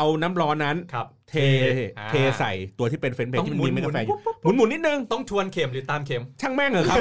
[0.00, 1.34] เอาน้ำร้อนนั้นครับเท
[1.98, 6.98] อ่าเทใส่ตัวที่เป็นเฟรนช์เพรต้สองที่มันมีเม็ดกาแฟอยู่หมุนหมุนหมุนนิดนึงต้องทวนเข็มหรือตามเข็ม ช่างแม่งเหรอะครับ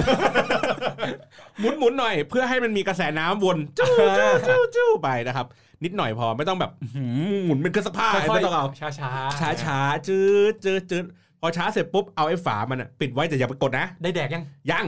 [1.59, 5.45] หมุนหมุนหน่อย เพื่อให้มันมีกระแสน้ำวนจู้จู้จู้จู้ไปนะครับ
[5.83, 10.19] นิดหน่อยพอไม่ต้องแบบอื้อหือหมุนเป็นเครื่องซักผ้าค่อยไม่ต้องเอาๆช้าช้าช้าช้าๆจื
[10.51, 11.05] ดจืดจืด
[11.41, 14.85] พอช้าเสร็จปุ๊บเอาไอ้ฝามันอะปิดไว้แต่อย่าไปกดนะ ได้แดกยังยัง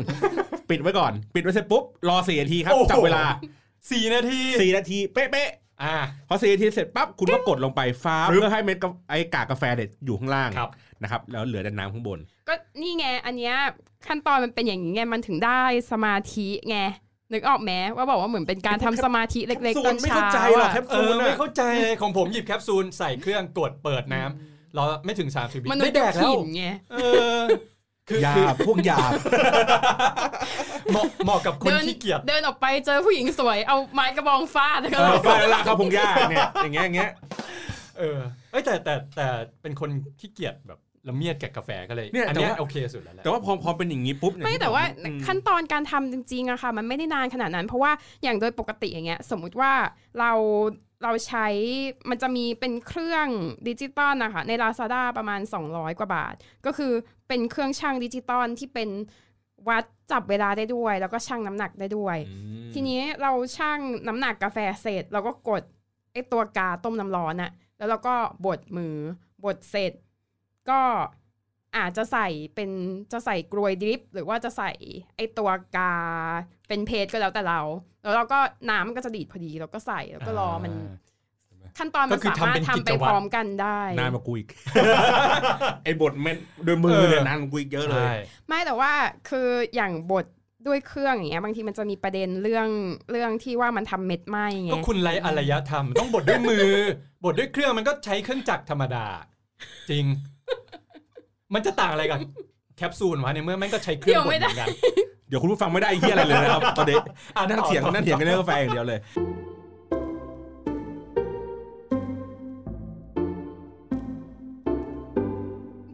[0.69, 3.23] ปิดไว้ก่อน ปิดไว้เสร็จปุ๊บรอสี่นาทีครับโอ้โหจับเวลา
[3.91, 5.49] สี่นาทีสี่นาทีเป๊ะ
[5.83, 10.69] อ่าๆพอสี่นาทีเสร็จปั๊บคุณก็กดลงไปฟ้าฟึบเพื่อให้เม็ดกาไอ้กากกาแฟเนี่ยอยู่ข้างล่างครับ
[11.03, 13.55] นะครับแล้วเหลือแต่น้ำข้างบน ก็นี่ไงอันเนี้ย
[14.07, 16.77] ขั้นตอนมันเป็นอย่างนี้ไงมันถึงได้สมาธิไง
[17.33, 27.80] นึกออกไหมว่าบอกว่าเหมือนเป็นการทำสมาธิเล็กๆตอนไม่เช้าเข้าใจหรอกอะแคปเอซูอลไม่อะเข้าใจเลยของผมหยิบแคปซูลใส่เครื่องกดเปิดน้ำรอไม่ถึง 30วิมนุษได้ย์แดเดียวกแล้วขินไงเออคือห
[28.25, 29.11] ยาคือบพวกหยาบ
[30.91, 37.11] เหมาะเหมาะกับคนเดินขี้เกียจเดินออกไปเจอผู้หญิงสวยเอาไม้กระบองฟาดแล้วก็เออฟาดแล้วลากเข้าพงหญ้าเนี่ยอย่างเงี้ยอย่างเงี้ย
[37.97, 38.19] เออ
[38.51, 39.27] เอ้ยแต่แต่แต่
[39.61, 47.91] เป็นคนขี้เกียจแบบละเมียดกับกาแฟก็เลยเนี่ยอันแต่เนี้ยว่าโอเคสุดแล้วแหละแต่ว่าพอพอเป็นอย่างนี้ปุ๊บเนี่ยไม่แต่ว่าอืมขั้นตอนการทำจริงๆอะค่ะ มันไม่ได้นานขนาดนั้น เพราะว่า
[48.23, 49.71] อย่างโดยปกติอย่างเงี้ย สมมุติว่า
[50.19, 50.31] เรา
[51.03, 51.47] เราใช้
[52.09, 53.27] มันจะมีเป็นเครื่อง
[53.67, 56.35] ดิจิตอลนะคะใน Lazada ประมาณ 200 กว่าบาท
[56.65, 56.93] ก็คือ
[57.27, 58.89] เป็นเครื่องชั่งดิจิตอลที่เป็น
[59.67, 62.35] วัดจับเวลาได้ด้วย แล้วก็ชั่งน้ำหนักได้ด้วยอื
[62.67, 65.63] มทีนี้เราชั่งน้ำหนักกาแฟเสร็จเราก็กด
[66.13, 68.95] ไอตัวกาต้มน้ำร้อนอะแล้วเราก็บดมือ
[69.45, 69.93] บดเสร็จ
[70.69, 70.81] ก็
[71.77, 72.69] อาจจะใส่เป็น
[73.11, 74.71] จะใส่กรวยดริป หรือว่าจะใส่
[75.15, 75.93] ไอตัวกา
[76.67, 77.61] french press ก็แล้วแต่เรา
[78.01, 80.73] แล้วเราก็น้ำมันก็จะดีดพอดีเราก็ใส่แล้วก็รอมัน
[81.77, 84.49] ขั้นตอนมันก็คือสามารถทำเป็นทำไปกิจวัตรพร้อมกันได้นานมากูอีก
[85.83, 88.13] ไอ้บทแม่นด้วยมือเนี่ยนานกว่ากูอีกเยอะเลยใช่
[88.47, 88.91] ไม่แต่ว่า
[89.29, 90.25] คืออย่างบด
[90.67, 92.67] ด้วยเครื่องอย่างเงี้ยบางทีมันจะมีประเด็นเรื่อง
[93.11, 96.67] เรื่องที่ว่ามันทำเม็ดไหมไงก็คุณไรอารยธรรม ต้องบดด้วยมือ
[97.23, 99.05] บดด้วยเครื่องมันก็ใช้เครื่องจักรธรรมดา
[99.89, 100.05] จริง
[101.53, 102.19] มันจะต่างอะไรกับ
[102.77, 104.67] แคปซูลวะในเมื่อแม่งก็ใช้เครื่องบดเหมือนกัน
[105.27, 106.97] เดี๋ยวคุณผู้ฟังไม่ได้ไอ้เหี้ยอะไรเลยนะครับตอนนี้
[107.35, 108.99] อะนั่งเถียงต่อนั่งเถียงกันเรื่องกาแฟอย่างเดียวเลย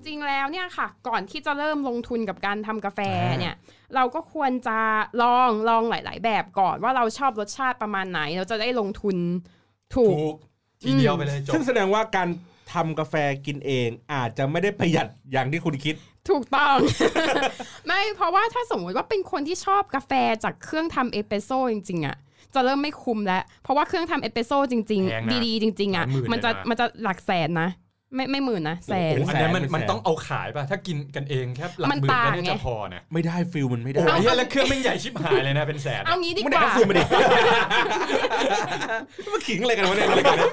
[0.05, 2.99] จริงๆแล้วเนี่ยค่ะ ก่อนที่จะเริ่มลงทุนกับการทำกาแฟ
[3.39, 3.55] เนี่ย
[3.95, 4.79] เราก็ควรจะ
[5.21, 9.17] ลองลองหลาย ๆ แบบก่อนว่าเราชอบรสชาติประมาณไหน เราจะได้ลงทุน
[9.95, 10.35] ถูก ถูก
[10.81, 12.29] ทีเดียวไปเลยจบซึ่งแสดงว่าการ
[12.73, 15.95] ทำกาแฟกินเอง อาจจะไม่ได้ประหยัดอย่างที่คุณคิด
[16.29, 16.75] ถูกต้อง
[17.87, 20.11] ไม่เพราะว่าถ้าสมมติว่าเป็นคนที่ชอบกาแฟ
[20.43, 22.15] จากเครื่องทำเอสเปรสโซ่จริงๆอะ
[22.53, 27.69] จะเริ่มไม่คุ้มแล้ว เพราะว่าเครื่องทำเอสเปรสโซ่จริงแพงนะๆดีๆ จริง ๆอะหลายหมื่นมันจะเลยนะมันจะหลักแสนนะ
[28.15, 37.03] ไม่ไม่หมื่นนะแสนโอ้โหอันนั้นมันเป็นแสนมันต้องเอาขายป่ะ ถ้ากินกันเองแค่หลักหมื่นก็น่าจะพอนะมันต่างไงไม่ได้ feel มันไม่ได้โอ้ยเหี้ยแล้วเครื่องแม่งใหญ่ชิบหายเลยนะเป็นแสนเอางี้ดีกว่าไม่ได้เอา feel มาดิ
[39.33, 40.51] มาขิงอะไรกันวะเนี่ยอะไรกันเนี่ย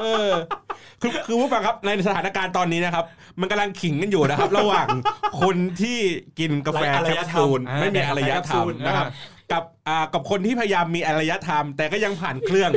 [0.00, 3.04] เอคือคือผู้ฟังครับในสถานการณ์ตอนนี้นะครับ
[3.40, 4.86] มันกำลังขิงกันอยู่นะครับ ระหว่าง
[5.40, 5.98] คนที่
[6.38, 9.06] กินกาแฟไร้อารแคยปธรรมซูลอ่าไม่มีอารยธรรมแคปซูลนะครับ
[9.52, 12.70] กับอ่ากับคนที่พยายามมีอารยธรรม แต่ก็ยังผ่านเครื่อง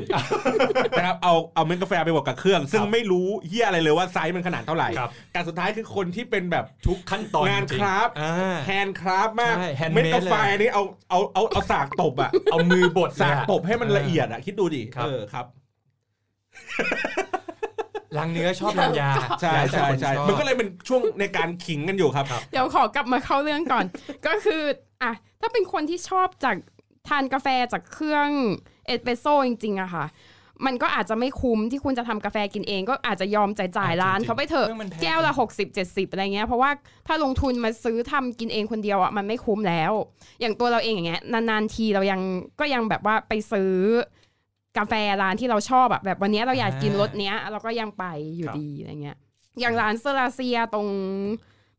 [0.98, 15.46] นะครับเอาเอาเม็ดกาแฟไปบวกกับเครื่อง ซึ่งไม่รู้เหี้ยอะไรเลยว่าไซส์มันขนาดเท่าไหร่ครับ การสุดท้ายคือคนที่เป็นแบบทุกขั้นตอนงานจงๆครับอ่า handcraft มากใช่ handmade เม็ดกาแฟนี่เอาเอาเอาเอาสากตบอะเอามือบดเลยสากอะตบให้มันละเอียดอะคิดดูดิครับ เออครับ
[18.18, 23.86] ลังเนื้อชอบลังยาใช่แล้วแต่ใช่คนใช่ชอบมันก็เลยเป็นช่วงในการขิงกันอยู่ครับ เดี๋ยวขอกลับมาเข้าเรื่องก่อน
[24.28, 24.64] ก็คือ
[25.04, 26.56] อะถ้าเป็นคนที่ชอบจาก
[27.08, 28.30] ทานกาแฟจากเครื่อง
[28.86, 30.06] เอสเปรสโซ่จริงๆอะค่ะ
[30.66, 36.70] มันก็อาจจะไม่คุ้มที่คุณจะทำกาแฟกินเอง ก็อาจจะยอมจ่ายจ่ายร้านจริงๆเขาไปเถอะเครื่องมันแพงแก้วละ 60 70 อะไรเงี้ยเพราะว่า
[37.08, 39.92] ถ้าลงทุนมาซื้อทำกินเองคนเดียวอะมันไม่คุ้มแล้ว
[40.42, 42.22] อย่างตัวเราเองอย่างเงี้ยนานๆทีเรายัง
[42.60, 43.72] ก็ยังแบบว่าไปซื้อ
[44.78, 48.06] กาแฟร้านที่เราชอบอะแบบวันเนี้ยเราอยากกินรสเนี้ย เราก็ยังไป
[48.38, 49.18] อยู่ดีอะไรเงี้ย
[49.60, 50.88] อย่างร้านเซราเซียตรง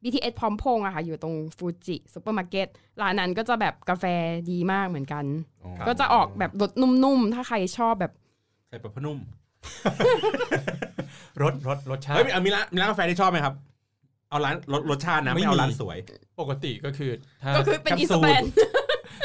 [0.03, 2.69] BTS พร้อมพงษ์อะค่ะอยู่ตรงฟูจิซูเปอร์มาร์เก็ต
[3.01, 4.05] ร้านนั้นก็จะแบบกาแฟ
[4.51, 5.25] ดีมากเหมือนกัน
[5.89, 8.13] ก็จะออกแบบรสนุ่มๆ ถ้าใครชอบแบบ
[8.69, 9.19] ใส่ปลาพนุ่ม
[11.43, 13.55] รสรสรสชาติเฮ้ยมีมีร้านมีร้านกาแฟที่ชอบไหมครับ
[14.31, 15.99] เอาร้านรสรสชาตินะไม่ไม่เอามีร้านสวย
[16.41, 17.11] ปกติก็คือ
[17.43, 18.45] ถ้าก็คือเป็นแคปอินซูสลแตน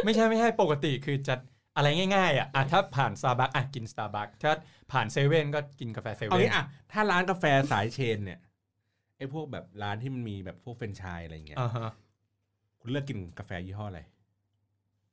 [0.03, 1.35] ไม่ใช่ไม่ใช่ปกติคือจะ
[1.75, 4.51] อะไรง่ายๆอะอะถ้าผ่านซาบักอะกินสตาร์บัคถ้า
[4.91, 8.39] ผ่านเซเว่นก็กินกาแฟเซเว่นงี้อะถ้าร้านกาแฟสาย chain เนี่ย
[9.17, 11.91] ไอ้พวกแบบร้านที่มันมีแบบพวกแฟรนไชส์อะไรเงี้ยอ่าฮะ
[12.81, 14.01] คุณเลือกกินกาแฟยี่ห้ออะไร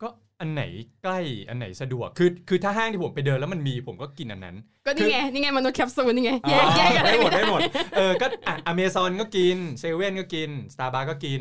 [0.03, 0.09] ก็
[0.40, 0.62] อันไหน
[1.03, 7.61] ใกล้อันไหนสะดวกคือคือถ้าห้างที่ผมไปเดินแล้วมันมีผมก็กินอันนั้น ก็นี่ไงนี่ไงมนุษย์แคปซูลนี่ไงแยกอ๋อแยกกันได้หมดได้หมด
[7.96, 11.40] เออก็อะอเมซอนก็กินเซเว่นก็กินสตาร์บัคก็กิน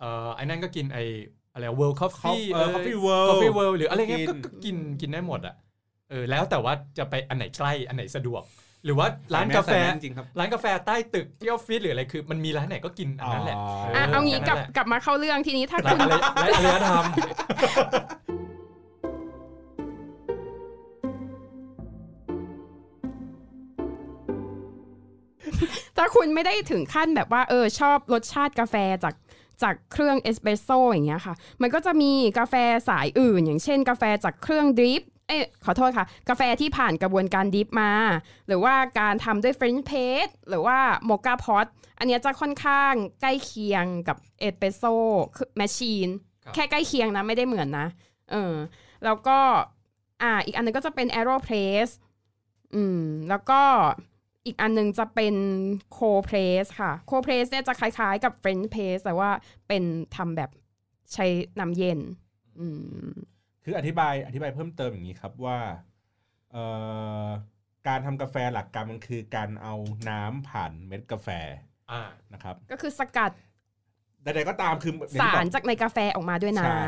[0.00, 0.98] เอ่อไอ้นั่นก็กินไอ
[1.54, 5.54] อะไร World Coffee เออ Coffee World Coffee World หรืออะไรเงี้ยกินก็ก็กินกินได้หมดอะ
[6.10, 8.42] เออแล้วแต่ว่าจะไปอันไหนใกล้อันไหนสะดวก
[8.84, 13.64] หรือว่าร้านกาแฟใส่มสจริงๆครับร้านกาแฟใต้ตึกที่ออฟฟิศหรืออะไรคือ มันมีร้านไหนก็กินอันนั้นแหละอ๋อ
[13.96, 16.14] อะเอางี้กลับแค่นั้นแหละกลับมาเข้าเรื่องทีนี้ถ้าร้าคุนณอะไร
[16.44, 17.04] ร้านอารยธรรม
[25.96, 29.14] ถ้าคุณไม่ได้ถึงขั้นแบบว่าเออชอบรสชาติกาแฟจาก
[29.62, 32.54] จากเครื่องเอสเปรสโซอย่างเงี้ยค่ะ มันก็จะมีกาแฟ
[32.88, 37.92] สายอื่น อย่างเช่น กาแฟจากเครื่อง drip เอ้ยขอโทษค่ะ กาแฟที่ผ่านกระบวนการ drip มา
[38.46, 41.66] หรือว่าการทำด้วย French press หรือว่า moka pot
[41.98, 46.08] อันเนี้ยจะค่อนข้างใกล้เคียงกับ espresso machine
[46.44, 47.86] ครับแค่ใกล้เคียงนะไม่ได้เหมือนนะ
[48.30, 48.54] เออ
[49.04, 49.38] แล้วก็
[50.22, 51.88] อ่าอีกอันนึงก็จะเป็น Aeropress
[52.74, 53.60] อืมแล้วก็
[54.46, 55.34] อีกอันนึงจะเป็น
[55.96, 59.30] Cold Press ค่ะ Cold Press เนี่ยจะคล้ายๆกับ French Press แต่ว่า
[59.68, 59.82] เป็น
[60.16, 60.50] ทำแบบ
[61.14, 61.26] ใช้
[61.60, 61.98] น้ำเย็น
[62.58, 62.66] อื
[63.06, 63.10] ม
[63.64, 65.58] คืออธิบายอธิบายเพิ่มเติมอย่างนี้ครับว่า
[66.52, 66.64] เอ่
[67.24, 67.26] อ
[67.88, 69.74] การทำกาแฟหลักการมันคือการเอา
[70.08, 71.28] น้ำผ่านเม็ดกาแฟ
[71.90, 72.02] อ่า
[72.32, 73.32] นะครับ ก็คือสกัด
[74.24, 76.78] ใดๆก็ตามคืออย่งที่สาบอรกจากในกาแฟออกมาด้วยน้ใช่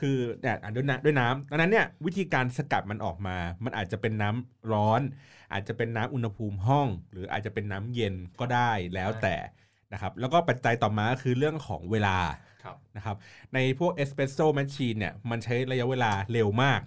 [0.00, 5.00] คือเนี่ยอะด้วยน้ำด้วยน้ำดังนั้นเนี่ยวิธีการสกัดมันออกมา มันอาจจะเป็นน้ำร้อน
[5.52, 9.36] อาจจะเป็นน้ำอุณหภูมิห้อง หรืออาจจะเป็นน้ำเย็นก็ได้แล้วแต่
[9.92, 12.18] นะครับแล้วก็ปัจจัยต่อมาก็คือเรื่องของเวลา
[12.64, 13.16] ครับนะครับ
[13.54, 16.80] ในพวกเอสเปรสโซ่แมชชีนเนี่ยมันใช้ระยะเวลาเร็วมาก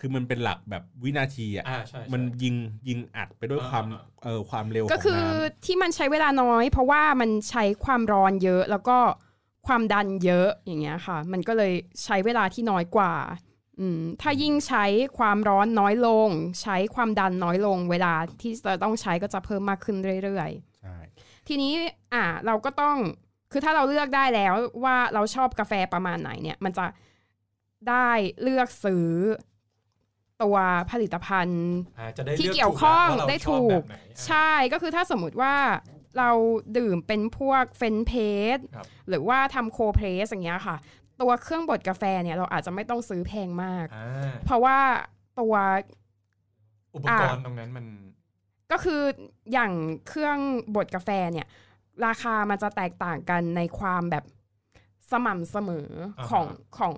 [0.00, 2.54] คือมันเป็นหลักแบบวินาทีอะอ่าใช่ใช่มันยิง
[2.88, 5.26] ยิงอัดไปด้วยอ่าความอ่าเออความเร็วก็ของคือน้
[5.64, 8.98] ที่มันใช้เวลาน้อย เพราะว่ามันใช้ความร้อนเยอะแล้วก็
[9.66, 11.72] ความดันเยอะอย่างเงี้ยค่ะ มันก็เลย
[12.04, 13.55] ใช้เวลาที่น้อยกว่าอืม
[14.22, 14.84] ถ้ายิ่งใช้
[15.18, 16.28] ความร้อนน้อยลง
[16.62, 20.96] ใช้ความดันน้อยลง เวลาที่จะต้องใช้ก็จะเพิ่มมากขึ้นเรื่อยๆำใช่
[21.48, 21.72] ทีนี้
[22.14, 22.96] อ่าเราก็ต้อง
[23.52, 26.86] คือถ้าเราเลือกได้แล้วว่าเราชอบกาแฟประมาณไหนเนี่ย มันจะ
[27.88, 28.10] ได้
[28.42, 29.08] เลือกซื้อ
[30.42, 30.56] ตัว
[30.90, 31.66] ผลิตภัณฑ์
[31.98, 35.54] อ่าจะได้ที่ลืเกี่ยวข้องถูกว่าเราได้ชอบถูแบกบไหนอ่าใช่ก็คือถ้าสมมุติว่า
[36.18, 36.30] เรา
[36.78, 38.12] ดื่มเป็นพวกเฟนเพ
[38.56, 40.76] ครับหรือว่าทำ French press อย่างเงี้ยค่ะ
[41.20, 44.78] ตัวเครื่องบดกาแฟเนี่ยเราอาจจะไม่ต้องซื้อแพงมากอ่าเพราะว่า
[45.40, 45.54] ตัว
[46.94, 47.86] อุปกรณ์ตรงนั้นมัน
[48.72, 49.02] ก็คือ
[49.52, 49.72] อย่าง
[50.08, 50.38] เครื่อง
[50.76, 51.46] บดกาแฟเนี่ย
[52.06, 54.24] ราคามันจะแตกต่างกันในความแบบ
[55.12, 55.90] สม่ำเสมอ
[56.30, 56.46] ของ
[56.78, 56.96] ของ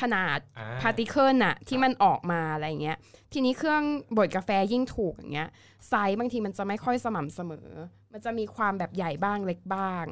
[0.00, 2.98] ขนาดอ่า particle น่ะที่มันออกมาอะไรเงี้ย
[3.32, 3.82] ทีนี้เครื่อง
[4.16, 5.50] บดกาแฟยิ่งถูกอย่างเงี้ย
[5.88, 7.68] ไซส์บางทีมันจะไม่ค่อยสม่ำเสมอ
[8.12, 10.04] มันจะมีความแบบใหญ่บ้างเล็กบ้าง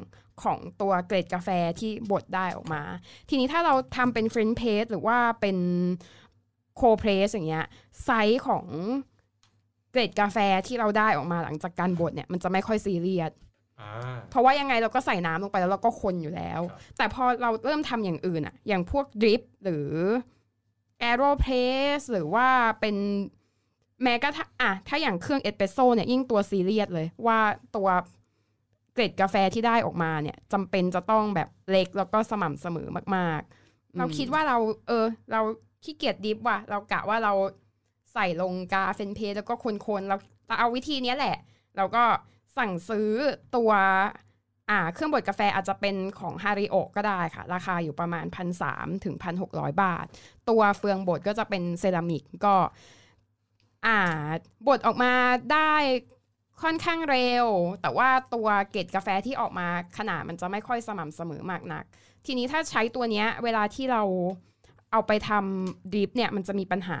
[0.43, 1.49] ของตัวเกล็ดกาแฟ
[1.79, 2.81] ที่บดได้ออกมา
[3.29, 5.57] ทีนี้ถ้าเราทำเป็น French press หรือว่าเป็น
[6.75, 7.65] โค press อย่างเงี้ย
[8.03, 8.65] ไซส์ของ
[9.91, 13.50] เกล็ดกาแฟที่เราได้ออกมาหลังจากการบดเนี่ยมันจะไม่ค่อยซีเรียสอ่า
[14.29, 19.89] เพราะว่ายังไงเราก็ใส่น้ำลงไปแล้วเราก็คนอยู่แล้วครับแต่พอเราเริ่มทำอย่างอื่นอะอย่างพวก drip หรือ
[20.99, 21.53] แอโรเพร
[21.97, 22.47] สหรือว่า
[22.79, 22.95] เป็น
[24.03, 27.39] แม้กระทั่งอะถ้าอย่างเครื่องเอสเปรสโซ่เนี่ยยิ่งตัวซีเรียสเลยว่า
[27.75, 27.87] ตัว
[28.93, 35.41] เกล็ดกาแฟที่ได้ออกมาเนี่ยจำเป็นจะต้องแบบเล็กแล้วก็สม่ำเสมอมาก ๆ เราคิดว่าเรา เออ เรา
[35.83, 37.33] ขี้เกียจ drip ว่ะ เรากะว่าเรา
[38.13, 39.65] ใส่ลงกา French press แล้วก็ค
[39.99, 40.17] นๆเรา
[40.47, 41.35] เราเอาวิธีเนี้ยแหละ
[41.77, 42.03] เราก็
[42.57, 43.09] สั่งซื้อ
[43.55, 43.71] ตัว
[44.69, 50.05] อ่าเครื่องบดกาแฟอาจจะเป็นของฮาริโอก็ได้ค่ะ ราคาอยู่ประมาณพันสามถึงพันหกร้อยบาท
[50.49, 52.55] ตัวเฟืองบดก็จะเป็นเซรามิกก็
[53.85, 53.97] อ่า
[54.67, 55.11] บดออกมา
[55.53, 55.73] ได้
[56.61, 57.45] ค่อนข้างเร็ว
[57.81, 61.83] แต่ว่าตัวเกล็ดกาแฟที่ออกมาขนาดมันจะไม่ค่อยสม่ำเสมอมากนัก
[62.25, 64.03] ทีนี้ถ้าใช้ตัวเนี้ยเวลาที่เรา
[64.91, 66.99] เอาไปทำดริปเนี่ยมันจะมีปัญหา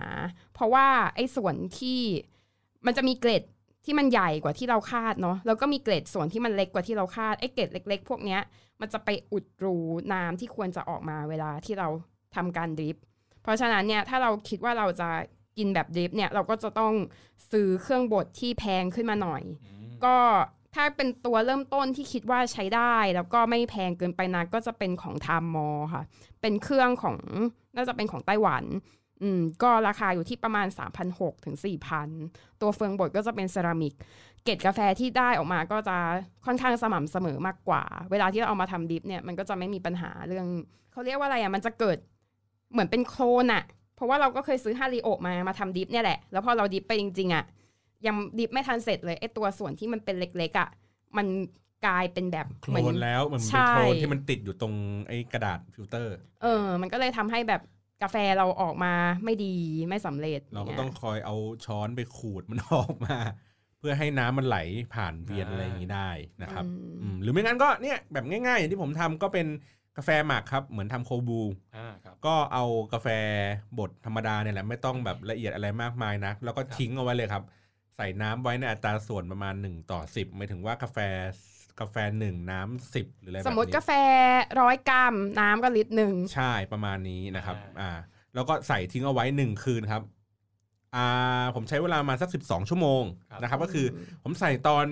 [0.53, 1.99] เพราะว่าไอ้ส่วนที่
[2.85, 3.43] มันจะมีเกล็ด
[3.85, 8.41] ที่มันใหญ่กว่าที่เราคาดเนาะแล้วก็มีเกล็ดส่วนที่มันเล็กกว่าที่เราคาดไอ้เกล็ดเล็ก ๆ พวกเนี้ย
[8.81, 9.77] มันจะไปอุดรู
[10.13, 11.87] น้ำที่ควรจะออกมาเวลาที่เรา
[12.35, 12.97] ทำการดริป
[13.43, 15.09] เพราะฉะนั้นเนี่ยถ้าเราคิดว่าเราจะ
[15.57, 16.93] กินแบบดริปเนี่ยเราก็จะต้อง
[17.51, 20.17] ซื้อเครื่องบดที่แพงขึ้นมาหน่อยอืมก็
[20.75, 26.03] ถ้าเป็นตัวเริ่มต้นที่คิดว่าใช้ได้ แล้วก็ไม่แพงเกินไปนักก็จะเป็นของทามมอค่ะ
[26.41, 27.17] เป็นเครื่องของ
[27.75, 28.63] น่าจะเป็นของไต้หวัน
[29.21, 30.67] อืมก็ราคาอยู่ที่ประมาณ
[31.05, 32.07] 3,600ถึง4,000
[32.61, 33.93] ตัวเฟืองบดก็จะเป็นเซรามิก
[34.43, 35.97] เกล็ดกาแฟที่ได้ออกมาก็จะ
[36.45, 40.47] ค่อนข้างสม่ำเสมอมากกว่า เวลาที่เราเอามาทำ drip เนี่ยมันก็จะไม่มีปัญหาเรื่อง
[40.91, 41.97] เขาเรียกว่าอะไรอะมันจะเกิด
[42.71, 43.63] เหมือนเป็นโคลนอะ
[43.95, 47.43] เพราะว่าเราก็เคยซื้อฮาริโอมามาทำ drip เนี่ยแหละ แล้วพอเรา drip ไปจริงๆอะ
[48.05, 50.69] ยัง drip ไม่ทันเสร็จเลยไอ้ตัวส่วนที่มันเป็นเล็กๆอะ
[51.17, 51.27] มัน
[51.85, 54.73] กลายเป็นแบบเหมือนโคลน ใช่ แล้วมันใช่เป็นโคลนที่มันติดอยู่ตรง
[55.07, 57.61] ไอ้กระดาษฟิลเตอร์ เออ มันก็เลยทำให้แบบ
[58.03, 59.55] กาแฟเราออกมาไม่ดี
[59.89, 61.35] ไม่สำเร็จ เราก็นี่ยต้องคอยเอา
[61.65, 63.17] ช้อนไปขูดมันออกมา
[63.79, 64.57] เพื่อให้น้ำมันไหล
[64.93, 66.09] ผ่านเวียนอะไรอย่างนี้ได้
[66.41, 69.47] นะครับอืมอืมหรือไม่งั้นก็เนี่ยแบบง่ายๆ อย่างที่ผมทำก็เป็น
[69.97, 71.41] กาแฟหมักครับเหมือนทำโคบู
[71.75, 73.07] อ่าครับก็เอากาแฟ
[73.79, 77.43] บดธรรมดาเนี่ยแหละไม่ต้องแบบละเอียดอะไรมากมายนะแล้วก็ทิ้งเอาไว้เลยครับ
[77.95, 80.97] ใส่น้ำไว้ในอัตราส่วนประมาณ1ต่อ10หมายถึงว่ากาแฟ
[81.79, 83.91] กาแฟหนึ่งน้ำสิบหรืออะไรแบบสนี้มมติกาแฟ
[84.61, 87.91] ร้อยกรัมน้ำก็ลิตรหนึ่งใช่ประมาณนี้นะครับอ่าอ่า
[88.35, 90.03] แล้วก็ใส่ทิ้งเอาไว้หนึ่งคืนครับ
[90.95, 93.03] อ่า ผมใช้เวลามาสักสิบสองชั่วโมง
[93.41, 93.85] นะครับ ก็คือ
[94.23, 94.85] ผมใส่ตอน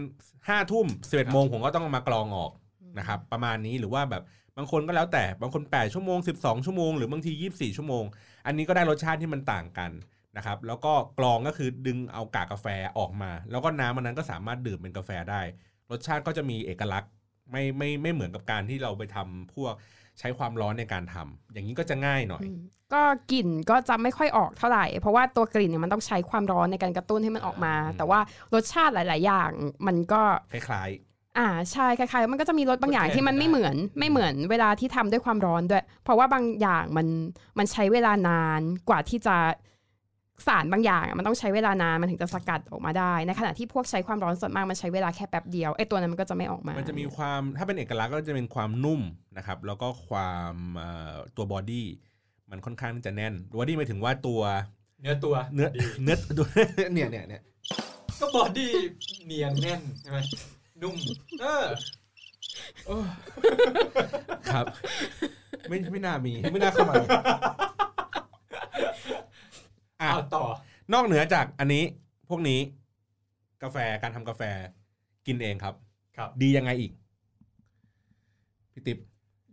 [0.50, 2.52] ห้าทุ่มสิบเอ็ดโมงผมก็ต้องเอามากรองออก
[3.00, 4.24] นะครับ ประมาณนี้หรือว่าแบบ
[4.58, 8.04] บางคนก็แล้วแต่บางคนแปดชั่วโมงสิบสองชั่วโมงหรือบางทียี่สิบสี่ชั่วโมง
[8.46, 9.92] อันนี้ก็ได้รสชาติที่มันต่างกัน
[10.38, 15.42] นะครับ แล้วก็กรองก็คือดึงเอากากกาแฟออกมา แล้วก็น้ำมันนั้นก็สามารถดื่มเป็นกาแฟได้
[15.92, 17.12] รสชาติก็จะมีเอกลักษณ์
[17.52, 19.74] ไม่ไม่ไม่เหมือนกับการที่เราไปทำพวก
[20.20, 22.60] ใช้ความร้อนในการทำอย่างนี้ก็จะง่ายหน่อยอืม
[22.94, 28.20] ก็กลิ่นก็จะไม่ค่อยออกเท่าไหร่ เพราะว่าตัวกลิ่นเนี่ยมันต้องใช้ความร้อนในการกระตุ้นให้มันออกมาอืมแต่ว่า
[28.54, 29.52] รสชาติหลาย ๆ อย่าง
[29.88, 30.22] มันก็
[30.54, 30.90] คล้าย
[31.38, 37.08] อ่าใช่คล้ายๆมันก็จะมีรสบางอย่างที่มันไม่เหมือนไม่เหมือนเวลาที่ทำด้วยความร้อนด้วย เพราะว่าบางอย่างมัน
[37.58, 39.36] มันใช้เวลานานกว่าที่จะ
[40.48, 49.02] สารบางอย่างอะมันต้องใช้เวลานานมันถึงจะสกัดออกมาได้ ในขณะที่พวกใช้ความร้อนส่วนมากมันใช้เวลาแค่แป๊บเดียวไอ้ตัวนั้นมันก็จะไม่ออกมาๆมันจะมีความถ้าเป็นเอกลักษณ์ก็จะเป็นความนุ่ม
[49.38, 51.88] นะครับแล้วก็ความเอ่อตัวบอดี้
[52.52, 54.42] มันค่อนข้างที่จะแน่นบอดี้หมายถึงว่าตัว
[55.02, 56.48] เนื้อตัวเนื้อดีเนื้อตัว
[56.94, 57.42] เนี่ยเนี่ยเนี่ย
[58.20, 58.72] ก็บอดี้
[59.26, 60.20] เนียนแน่นใช่ไหม
[60.82, 60.96] นุ่ม
[61.42, 61.66] เออ
[64.52, 64.66] ครับ
[65.70, 66.96] ไม่ไม่น่ามีไม่น่าเข้ามา
[70.02, 70.46] อะเอาต่อ
[70.94, 71.84] นอกเหนือจากอันนี้
[72.30, 72.60] พวกนี้
[73.64, 74.42] กาแฟการทำกาแฟ
[75.28, 75.76] กินเองครับ
[76.16, 76.92] ครับ ดียังไงอีก
[78.74, 78.98] พี่ติ๊บ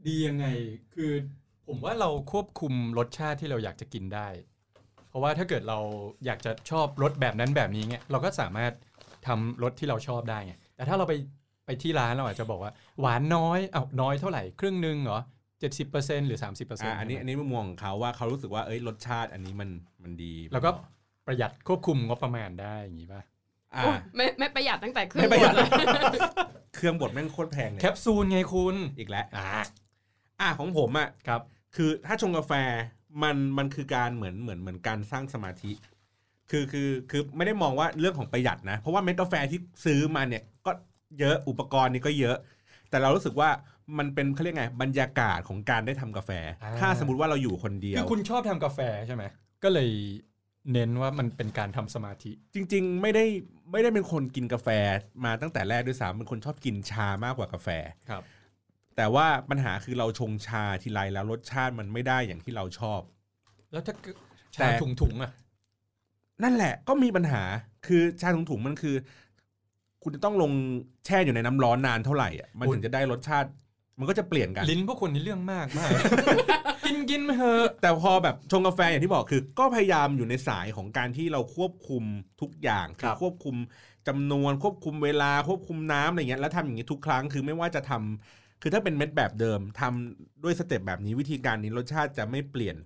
[0.06, 0.46] ดียังไง
[0.94, 1.12] คือ
[1.66, 4.28] ผมว่าเราควบคุมรสชาติที่เราอยากจะกินได้
[5.09, 5.78] เพราะว่าถ้าเกิดเรา
[6.26, 8.72] อยากจะชอบรสแบบนั้นแบบนี้เงี้ยเราก็สามารถ
[9.26, 11.14] ทำรสที่เราชอบได้ไงแต่ถ้าเราไป
[11.66, 15.20] ไปที่ร้านเราอาจจะบอกว่าหวานน้อยเอาน้อยเท่าไหร่ครึ่งหนึ่งเหรอ
[15.61, 19.71] เจ็ดสิบเปอร์เซ็นหรือสามสิบเปอร์เซ็นอะต์อันนี้อันนี้มุมมองของเขาว่าเขารู้สึกว่าเอ้ยรสชาติอันนี้มัน
[20.03, 20.71] มันดี แล้วก็
[21.27, 23.23] ประหยัดควบคุมงบประมาณได้อย่างนี้ป่ะ
[23.75, 25.69] อะโอ้ไม่ไม่ประหยัดตั้งแต่เครื่อไม่งประหยัดบดเลย
[26.75, 29.62] เครื่องบดแม่งโคตรแพงเลยแคปซูลไงคุณอีกแล้วอ่า
[30.40, 31.40] อะของผมอะครับ
[31.77, 32.53] คือถ้าชงกาแฟ
[33.23, 35.73] มันมันคือการเหมือนเหมือนเหมือนการสร้างสมาธิ
[36.51, 40.71] คือคือคือไม่ได้มองว่าเรื่องของประหยัดนะ เพราะว่าเม็ดกาแฟที่ซื้อมาเนี่ยก็
[41.21, 42.37] เยอะอุปกรณ์นี่ก็เยอะ
[42.90, 43.51] แต่เรารู้สึกว่า
[43.99, 46.31] มันเป็นเขาเรียกไงบรรยากาศของการได้ทำกาแฟ
[46.62, 49.25] อ่าถ้าสมมติว่าเราอยู่คนเดียคืวอคุณชอบทำกาแฟใช่ไหม
[49.62, 49.90] ก็เลย
[50.72, 53.25] เน้นว่ามันเป็นการทำสมาธิ จริง ๆ ไม่ได้
[53.72, 54.68] ไม่ได้เป็นคนกินกาแฟ
[55.25, 57.68] มาตั้งแต่แรกด้วยซ้ำเป็นคนชอบกินชามากกว่ากาแฟ
[58.11, 58.22] ครับ
[58.96, 63.01] แต่ว่าปัญหาคือเราชงชาทีไรแล้วรสชาติมันไม่ได้อย่างที่เราชอบ
[63.72, 63.94] แล้วถ้า
[64.59, 65.31] แต่ชาถุงถุงๆอะ
[66.42, 67.42] นั่นแหละก็มีปัญหา
[67.87, 68.96] คือชาถุงๆมันคือ
[70.03, 70.53] คุณจะต้องลง
[71.07, 73.51] แช่อยู่ในน้ำร้อนนานเท่าไหร่อะมันถึงจะได้รสชาติ
[73.98, 75.90] มันก็จะเปลี่ยนกัน ลิ้นพวกคนนี่เรื่องมากมาก
[76.87, 82.04] กินกินไปเถอะแต่พอแบบชงกาแฟอย่างที่บอกคือ ก็พยายามอยู่ในสายของการที่เราควบคุม
[82.40, 83.56] ทุกอย่างคือควบคุม
[84.09, 92.76] จำนวนควบคุมเวลาควบคุมน้ำอะไรเงี้ยแล้วทำอย่างนี้ทุกครั้งคือไม่ว่าจะทำคือถ้าเป็นเม็ดแบบเดิมทำด้วยสเต็ปแบบนี้วิธีการนี้รสชาติจะไม่เปลี่ยน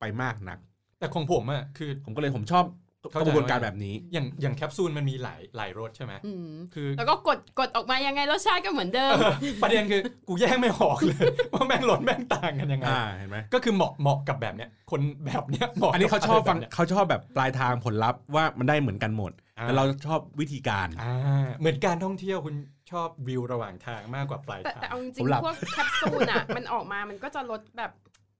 [0.00, 0.58] ไปมากนัก
[0.98, 2.64] แต่ของผมอะคือผมก็เลยผมชอบ
[3.06, 9.16] กเข้าใจระบวนการแบบนี้ อย่างอย่างแคปซูลมันมีหลายหลายรสใช่ไหมอืมคือแล้วก็กดกดออกมายังไงรสชาติก็เหมือนเดิม
[9.62, 22.54] ประเด็นคือกูแยกไม่ออกเลยว่าแม่งรสแม่งต่างกันยังไงอ่าเห็นไหมก็คือเหมาะเหมาะกับแบบเนี้ยคนแบบเนี้ยเหมาะอันนี้เขาชอบฟังกับะไรแบบเนี้ยเขาชอบแบบปลายทางผลลัพธ์ว่ามันได้เหมือนกันหมดอ่าแต่เราชอบวิธีการอ่าเหมือนการท่องเที่ยวคุณ
[22.90, 27.90] ชอบวิวระหว่างทางมากกว่าปลายแต่ทาแต่งเอาจริผงมหลับๆพวกแคปซูลอะมันออกมามันก็จะลดแบบ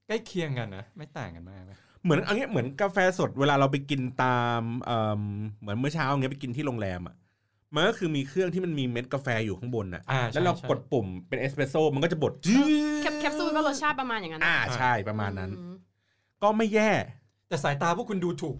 [0.08, 1.72] ใกล้เคียงกันนะไม่ต่างกันมากไหม
[2.06, 5.22] เหมือนอันนี้เหมือนกาแฟสดเวลาเราไปกินตามเอ่อ
[5.60, 7.14] เหมือนเมื่อเช้าอย่างเงี้ยไปกินที่โรงแรมอะ
[7.74, 12.64] มันก็คือมีเครื่องที่มันมีเม็ดกาแฟอยู่ข้างบนน่ะ อ่าแล้วเราใช่ กดปุ่มเป็นเอสเปรสโซ่มันก็จะบดจื้อ
[13.02, 15.74] แคปแคปซูลก็รสชาติประมาณอย่างนั้นอ่านะใช่ประมาณนั้น อืม
[16.42, 16.90] ก็ไม่แย่
[17.48, 18.56] แต่สายตาพวกคุณดูถูก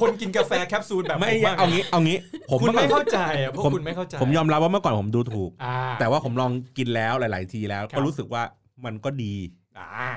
[0.00, 2.18] คนกินกาแฟแคปซูลแบบไม่ผมแย่บ้างเอางี้เอางี้
[2.50, 8.42] ผมคุณเมื่อก่ไม่อนเข้าใจอะพวกผมคุณไม่เข้าใจผมยอมรับว่าเมื่อก่อนผมดูถูก อ่า แต่ว่าผมลองกินแล้วหลาย ๆ ทีแล้ว ครับ ก็รู้สึกว่า
[8.84, 9.34] มันก็ดี
[9.78, 10.08] อ่า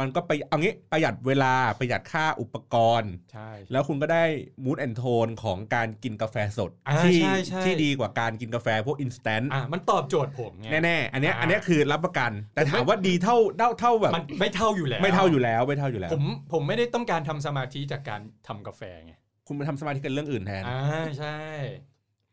[0.00, 4.24] มันก็ไปเอางี้ประหยัดเวลาประหยัดค่าอุปกรณ์ ใช่ แล้วคุณก็ได้
[4.64, 19.12] mood and tone ของการกินกาแฟสด อ่าที่ใช่ใช่ ที่ดีกว่าการกินกาแฟพวก instant อ่ามันตอบโจทย์ผมไง แน่ๆอันเนี้ยอ่า อันเนี้ยคือรับประกัน แต่ถามว่าดีเท่าเท่าเท่าแบบ มันไม่เท่าอยู่แล้วไม่เท่าอยู่แล้วไม่เท่าอยู่แล้ว ผมผมไม่ได้ต้องการทำสมาธิจากการทำกาแฟไง
[19.46, 20.80] คุณไปทำสมาธิกันเรื่องอื่นแทน อ่า
[21.18, 21.38] ใช่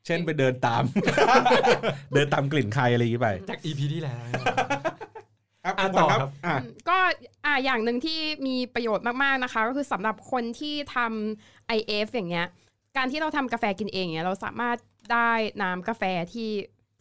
[0.05, 0.83] เช่นไปเดินตาม
[2.13, 4.19] เดินตามกลิ่นใครอะไรอย่างงี้ไป จาก EP ที่แล้ว
[5.63, 6.97] ครับอะคุณขวัญต่อครับอะอืมก็
[7.45, 12.47] อ่าอย่างหนึ่งที่มีประโยชน์มากๆนะคะ ก็คือสำหรับคนที่ทำ IF อย่างเงี้ย
[12.97, 14.77] การที่เราทำกาแฟกินเองเนี่ยเราสามารถ
[15.11, 16.49] ได้น้ำกาแฟที่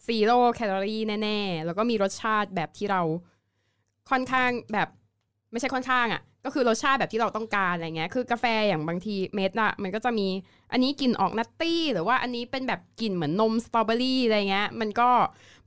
[0.07, 3.03] zero calorie แน่ๆ แล้วก็มีรสชาติแบบที่เรา
[4.11, 4.89] ค่อนข้างแบบ
[5.53, 10.29] ไม่ใช่ค่อนข้างอะ่ะ ก็คือรสชาติแบบที่เราต้องการอะไรเงี้ย คือกาแฟอย่างบางทีเม็ดอะมันก็จะมี
[10.73, 15.11] อันนี้กลิ่นออก nutty หรือว่าอันนี้เป็นแบบกลิ่นเหมือนนมสตรอเบอรี่อะไรเงี้ย มันก็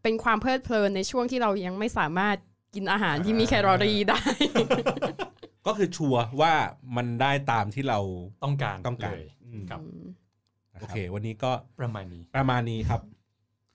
[0.03, 2.37] เป็นความเพลิดเพลินในช่วงที่เรายังไม่สามารถ
[2.75, 4.21] กินอาหารที่มีแคลอรี่ได้
[5.67, 6.53] ก็คือชัวร์ว่า
[6.95, 7.99] มันได้ตามที่เรา
[8.43, 9.79] ต้องการต้องการเลยอืมครับ
[10.81, 13.01] โอเค วันนี้ก็ประมาณนี้ประมาณนี้ครับ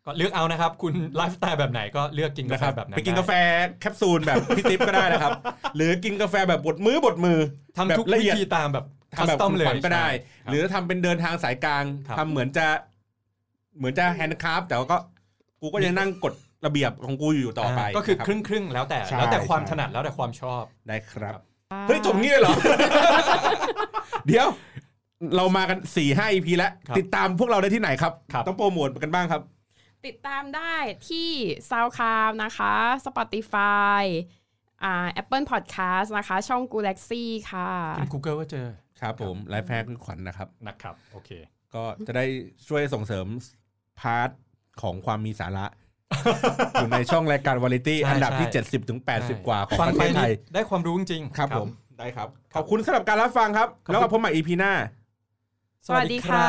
[0.07, 3.33] ก็เลือกเอานะครับ คุณไลฟ์สไตล์แบบไหนก็เลือกกินกานะแฟครับแบบนั้นไปกินด้กาแฟ
[3.81, 5.33] แคปซูลแบบพี่ติ๊บก็ได้นะครับ
[5.77, 7.39] หรือกินกาแฟแบบบดมือบดมือ
[7.77, 8.85] ทำทุกแบบละวิเอียดธีตามแบบ
[9.19, 12.67] คัทำสแบบตอมคุณเลยขวัญก็ได้ใช่หรือทำเป็นเดินทางสายกลางครับทำเหมือนจะ
[13.77, 14.99] เหมือนจะแฮนด์คราฟแต่ว่าก็
[15.61, 16.35] กูก็ยังนั่งกฎ
[16.67, 21.43] ระเบียบของกูอยู่ต่อไปาก็คือนะรับครึ่งครึ่งๆแล้วแต่ใช่แล้วแต่ความใช่ถนัดแล้วแต่ความชอบได้ครับครับ
[21.89, 22.55] เฮ้ยจบงี้เลยเหรอ
[24.27, 24.47] เดี๋ยว
[25.37, 29.43] เรามากันสี่ห้า EP แล้วครับติดตามพวกเราได้ที่ไหนครับครับ ต้องโปรโมทกันบ้างครับ
[30.07, 30.75] ติดตามได้
[31.09, 31.31] ที่
[31.71, 32.75] SoundCloud นะคะ
[33.07, 34.03] Spotify
[34.85, 38.67] อ่า Apple Podcast นะคะ ช่อง Galaxy ค่ะพิมพ์ Google ก็เจอ
[39.01, 41.31] ครับผมไลฟ์แพคคุณขวัญนะครับนะครับ โอเค
[41.75, 42.25] ก็จะได้
[42.69, 43.27] ช่วยส่งเสริม
[44.01, 44.31] พาร์ท
[44.83, 45.67] ของความมีสาระ
[46.75, 54.73] อยู่ในช่องรายการวาไรตี้ใช่อันดับที่ใช่70ถึง80 กว่าของฟังประไปเทศไทนี่ยได้ความรู้จริงๆครับผมได้ครับ ขอบคุณสำหรับการรับฟังครับขอบคุณแล้วก็พบใหม่ EP หน้า
[55.87, 56.47] สวัสดีค่ะ